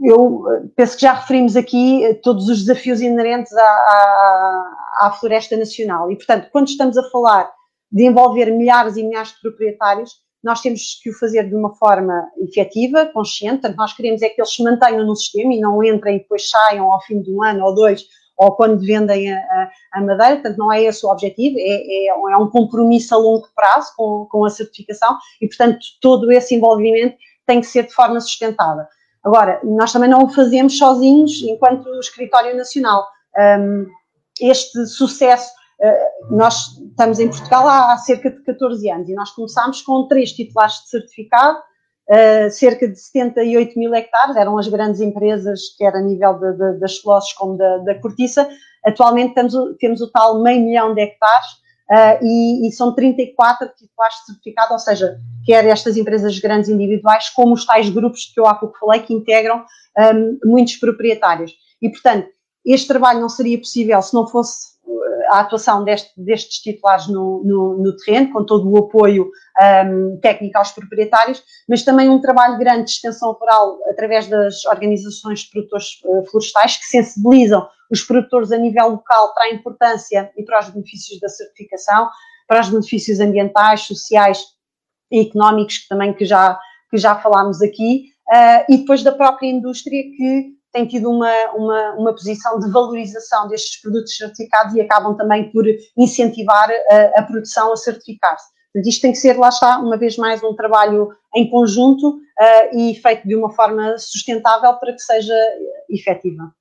eu 0.01 0.45
penso 0.77 0.97
que 0.97 1.03
já 1.03 1.13
referimos 1.13 1.57
aqui 1.57 2.19
todos 2.23 2.49
os 2.49 2.65
desafios 2.65 3.01
inerentes 3.01 3.53
à, 3.57 3.63
à, 3.63 4.77
à 5.01 5.17
floresta 5.19 5.57
nacional 5.57 6.11
e, 6.11 6.17
portanto, 6.17 6.49
quando 6.53 6.69
estamos 6.69 6.97
a 6.97 7.11
falar 7.11 7.51
de 7.91 8.05
envolver 8.05 8.47
milhares 8.51 8.97
e 8.97 9.03
milhares 9.03 9.31
de 9.31 9.41
proprietários, 9.41 10.13
nós 10.43 10.61
temos 10.61 11.01
que 11.03 11.11
o 11.11 11.19
fazer 11.19 11.49
de 11.49 11.55
uma 11.55 11.75
forma 11.75 12.31
efetiva, 12.39 13.07
consciente, 13.07 13.63
portanto, 13.63 13.77
nós 13.77 13.93
queremos 13.93 14.23
é 14.23 14.29
que 14.29 14.41
eles 14.41 14.55
se 14.55 14.63
mantenham 14.63 15.05
no 15.05 15.17
sistema 15.17 15.53
e 15.53 15.61
não 15.61 15.83
entrem 15.83 16.17
e 16.17 16.19
depois 16.21 16.49
saiam 16.49 16.93
ao 16.93 17.03
fim 17.03 17.21
de 17.21 17.33
um 17.33 17.43
ano 17.43 17.65
ou 17.65 17.75
dois, 17.75 18.05
ou 18.39 18.53
quando 18.53 18.79
vendem 18.79 19.33
a, 19.33 19.37
a, 19.37 19.71
a 19.95 20.01
madeira, 20.01 20.37
portanto, 20.37 20.57
não 20.57 20.73
é 20.73 20.83
esse 20.83 21.05
o 21.05 21.11
objetivo, 21.11 21.57
é, 21.59 21.63
é, 21.63 22.07
é, 22.09 22.37
um 22.37 22.49
compromisso 22.49 23.15
a 23.15 23.19
longo 23.19 23.49
prazo 23.55 23.93
com, 23.97 24.27
com 24.31 24.45
a 24.45 24.51
certificação 24.51 25.19
e, 25.41 25.49
portanto, 25.49 25.79
todo 26.01 26.31
esse 26.31 26.55
envolvimento 26.55 27.17
tem 27.45 27.61
que 27.61 27.67
ser 27.67 27.87
de 27.87 27.93
forma 27.93 28.21
sustentada. 28.21 28.89
Agora, 29.25 29.61
nós 29.65 29.93
também 29.93 30.09
não 30.09 30.25
o 30.25 30.29
fazemos 30.29 30.79
sozinhos 30.79 31.43
enquanto 31.43 31.89
escritório 31.99 32.57
nacional. 32.57 33.05
Um, 33.37 33.87
este 34.41 34.87
sucesso 34.87 35.51
eh, 35.81 36.11
nós 36.31 36.77
estamos 36.91 37.21
em 37.21 37.29
Portugal 37.29 37.69
há, 37.69 37.97
cerca 37.99 38.31
de 38.31 38.43
14 38.43 38.91
anos 38.91 39.09
e 39.09 39.15
nós 39.15 39.31
começámos 39.31 39.81
com 39.83 40.09
três 40.09 40.33
titulares 40.33 40.75
de 40.83 40.91
certificado, 40.91 41.59
uh, 42.09 42.51
cerca 42.51 42.89
de 42.89 42.99
78 42.99 43.79
mil 43.79 43.95
hectares, 43.95 44.37
eram 44.37 44.59
as 44.59 44.69
grandes 44.69 45.01
empresas, 45.01 45.61
quer 45.77 45.95
a 45.95 46.01
nível 46.01 46.35
de, 46.35 46.53
de, 46.53 46.81
das 46.81 46.99
flores 46.99 47.33
como 47.35 47.57
da, 47.57 47.79
da 47.79 47.95
cortiça. 47.97 48.49
Atualmente 48.85 49.35
temos, 49.35 49.55
temos 49.79 50.01
o 50.01 50.11
tal 50.11 50.43
meio 50.43 50.61
milhão 50.61 50.95
de 50.95 51.03
hectares 51.03 51.47
uh, 51.91 52.25
e, 52.25 52.69
e, 52.69 52.73
são 52.73 52.95
34 52.95 53.69
titulares 53.77 54.17
de 54.17 54.27
certificado, 54.27 54.73
ou 54.73 54.79
seja, 54.79 55.19
quer 55.45 55.65
estas 55.67 55.97
empresas 55.97 56.39
grandes 56.39 56.69
individuais, 56.69 57.29
como 57.31 57.55
os 57.55 57.65
tais 57.65 57.91
grupos 57.91 58.31
que 58.33 58.41
eu 58.41 58.47
há 58.47 58.55
pouco 58.55 58.79
falei, 58.79 59.01
que 59.01 59.15
integram 59.15 59.65
um, 59.99 60.39
muitos 60.45 60.77
proprietários. 60.77 61.53
E, 61.83 61.89
portanto, 61.89 62.29
este 62.65 62.87
trabalho 62.89 63.21
não 63.21 63.29
seria 63.29 63.59
possível 63.59 64.01
se 64.03 64.15
não 64.15 64.27
fosse 64.27 64.78
a 65.29 65.41
atuação 65.41 65.85
deste, 65.85 66.11
destes 66.17 66.59
titulares 66.61 67.07
no, 67.09 67.43
no, 67.45 67.79
no, 67.79 67.97
terreno, 67.97 68.33
com 68.33 68.45
todo 68.45 68.69
o 68.71 68.79
apoio 68.79 69.31
um, 69.87 70.19
técnico 70.21 70.59
aos 70.59 70.73
proprietários, 70.73 71.43
mas 71.69 71.83
também 71.83 72.09
um 72.09 72.21
trabalho 72.21 72.59
grande 72.59 72.85
de 72.85 72.91
extensão 72.93 73.33
rural 73.33 73.79
através 73.91 74.27
das 74.27 74.65
organizações 74.65 75.41
de 75.41 75.51
produtores 75.51 76.01
uh, 76.05 76.25
florestais 76.31 76.77
que 76.77 76.85
sensibilizam 76.85 77.69
os 77.91 78.03
produtores 78.03 78.53
a 78.53 78.59
nível 78.59 78.89
local 78.89 79.35
para 79.35 79.45
a 79.45 79.53
importância 79.53 80.31
e 80.37 80.43
para 80.43 80.61
os 80.61 80.71
benefícios 80.71 81.21
da 81.21 81.29
certificação, 81.29 82.09
para 82.47 82.61
os 82.61 82.69
benefícios 82.69 83.21
ambientais, 83.21 83.83
sociais 83.83 84.43
e 85.11 85.21
económicos 85.21 85.79
que 85.79 85.89
também 85.89 86.13
que 86.15 86.25
já, 86.25 86.59
que 86.91 86.97
já 86.97 87.17
falámos 87.17 87.63
aqui, 87.63 88.07
uh, 88.31 88.73
e 88.73 88.79
depois 88.79 89.03
da 89.03 89.13
própria 89.13 89.49
indústria 89.49 90.03
que 90.03 90.58
tem 90.73 90.87
tido 90.87 91.11
uma, 91.11 91.33
uma, 91.55 91.91
uma 91.93 92.13
posição 92.13 92.59
de 92.59 92.71
valorização 92.71 93.49
destes 93.49 93.81
produtos 93.81 94.17
certificados 94.17 94.75
e 94.75 94.81
acabam 94.81 95.17
também 95.17 95.51
por 95.51 95.65
incentivar 95.97 96.69
a, 96.71 97.21
a 97.21 97.23
produção 97.23 97.73
a 97.73 97.77
certificar-se. 97.77 98.47
Isto 98.87 99.03
tem 99.03 99.13
que 99.13 99.19
ser, 99.19 99.37
lá 99.37 99.49
está, 99.49 99.79
uma 99.79 99.97
vez 99.97 100.17
mais, 100.17 100.43
um 100.43 100.55
trabalho 100.55 101.09
em 101.35 101.49
conjunto 101.51 102.09
uh, 102.09 102.79
e 102.79 102.95
feito 102.95 103.27
de 103.27 103.35
uma 103.35 103.51
forma 103.51 103.97
sustentável 103.99 104.75
para 104.75 104.93
que 104.93 105.01
seja 105.01 105.35
efetiva. 105.89 106.53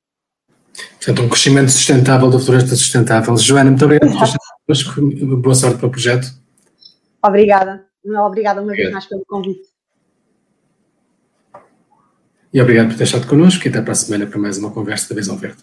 Portanto, 0.95 1.21
um 1.21 1.29
crescimento 1.29 1.71
sustentável 1.71 2.29
da 2.29 2.39
floresta 2.39 2.75
sustentável. 2.75 3.35
Joana, 3.37 3.69
muito 3.69 3.83
obrigado 3.83 4.11
por 4.11 4.23
estar 4.23 4.37
connosco. 4.65 5.37
Boa 5.37 5.55
sorte 5.55 5.77
para 5.77 5.87
o 5.87 5.91
projeto. 5.91 6.27
Obrigada. 7.23 7.85
Obrigada 8.25 8.61
uma 8.61 8.73
vez 8.73 8.91
mais 8.91 9.05
pelo 9.05 9.23
convite. 9.27 9.76
E 12.57 12.61
obrigado 12.61 12.87
por 12.87 12.97
ter 12.97 13.03
estado 13.03 13.27
connosco 13.27 13.67
e 13.67 13.69
até 13.69 13.79
para 13.83 13.91
a 13.91 13.95
semana 13.95 14.25
para 14.25 14.39
mais 14.39 14.57
uma 14.57 14.71
conversa 14.71 15.09
da 15.09 15.19
Visão 15.21 15.37
Verde. 15.37 15.59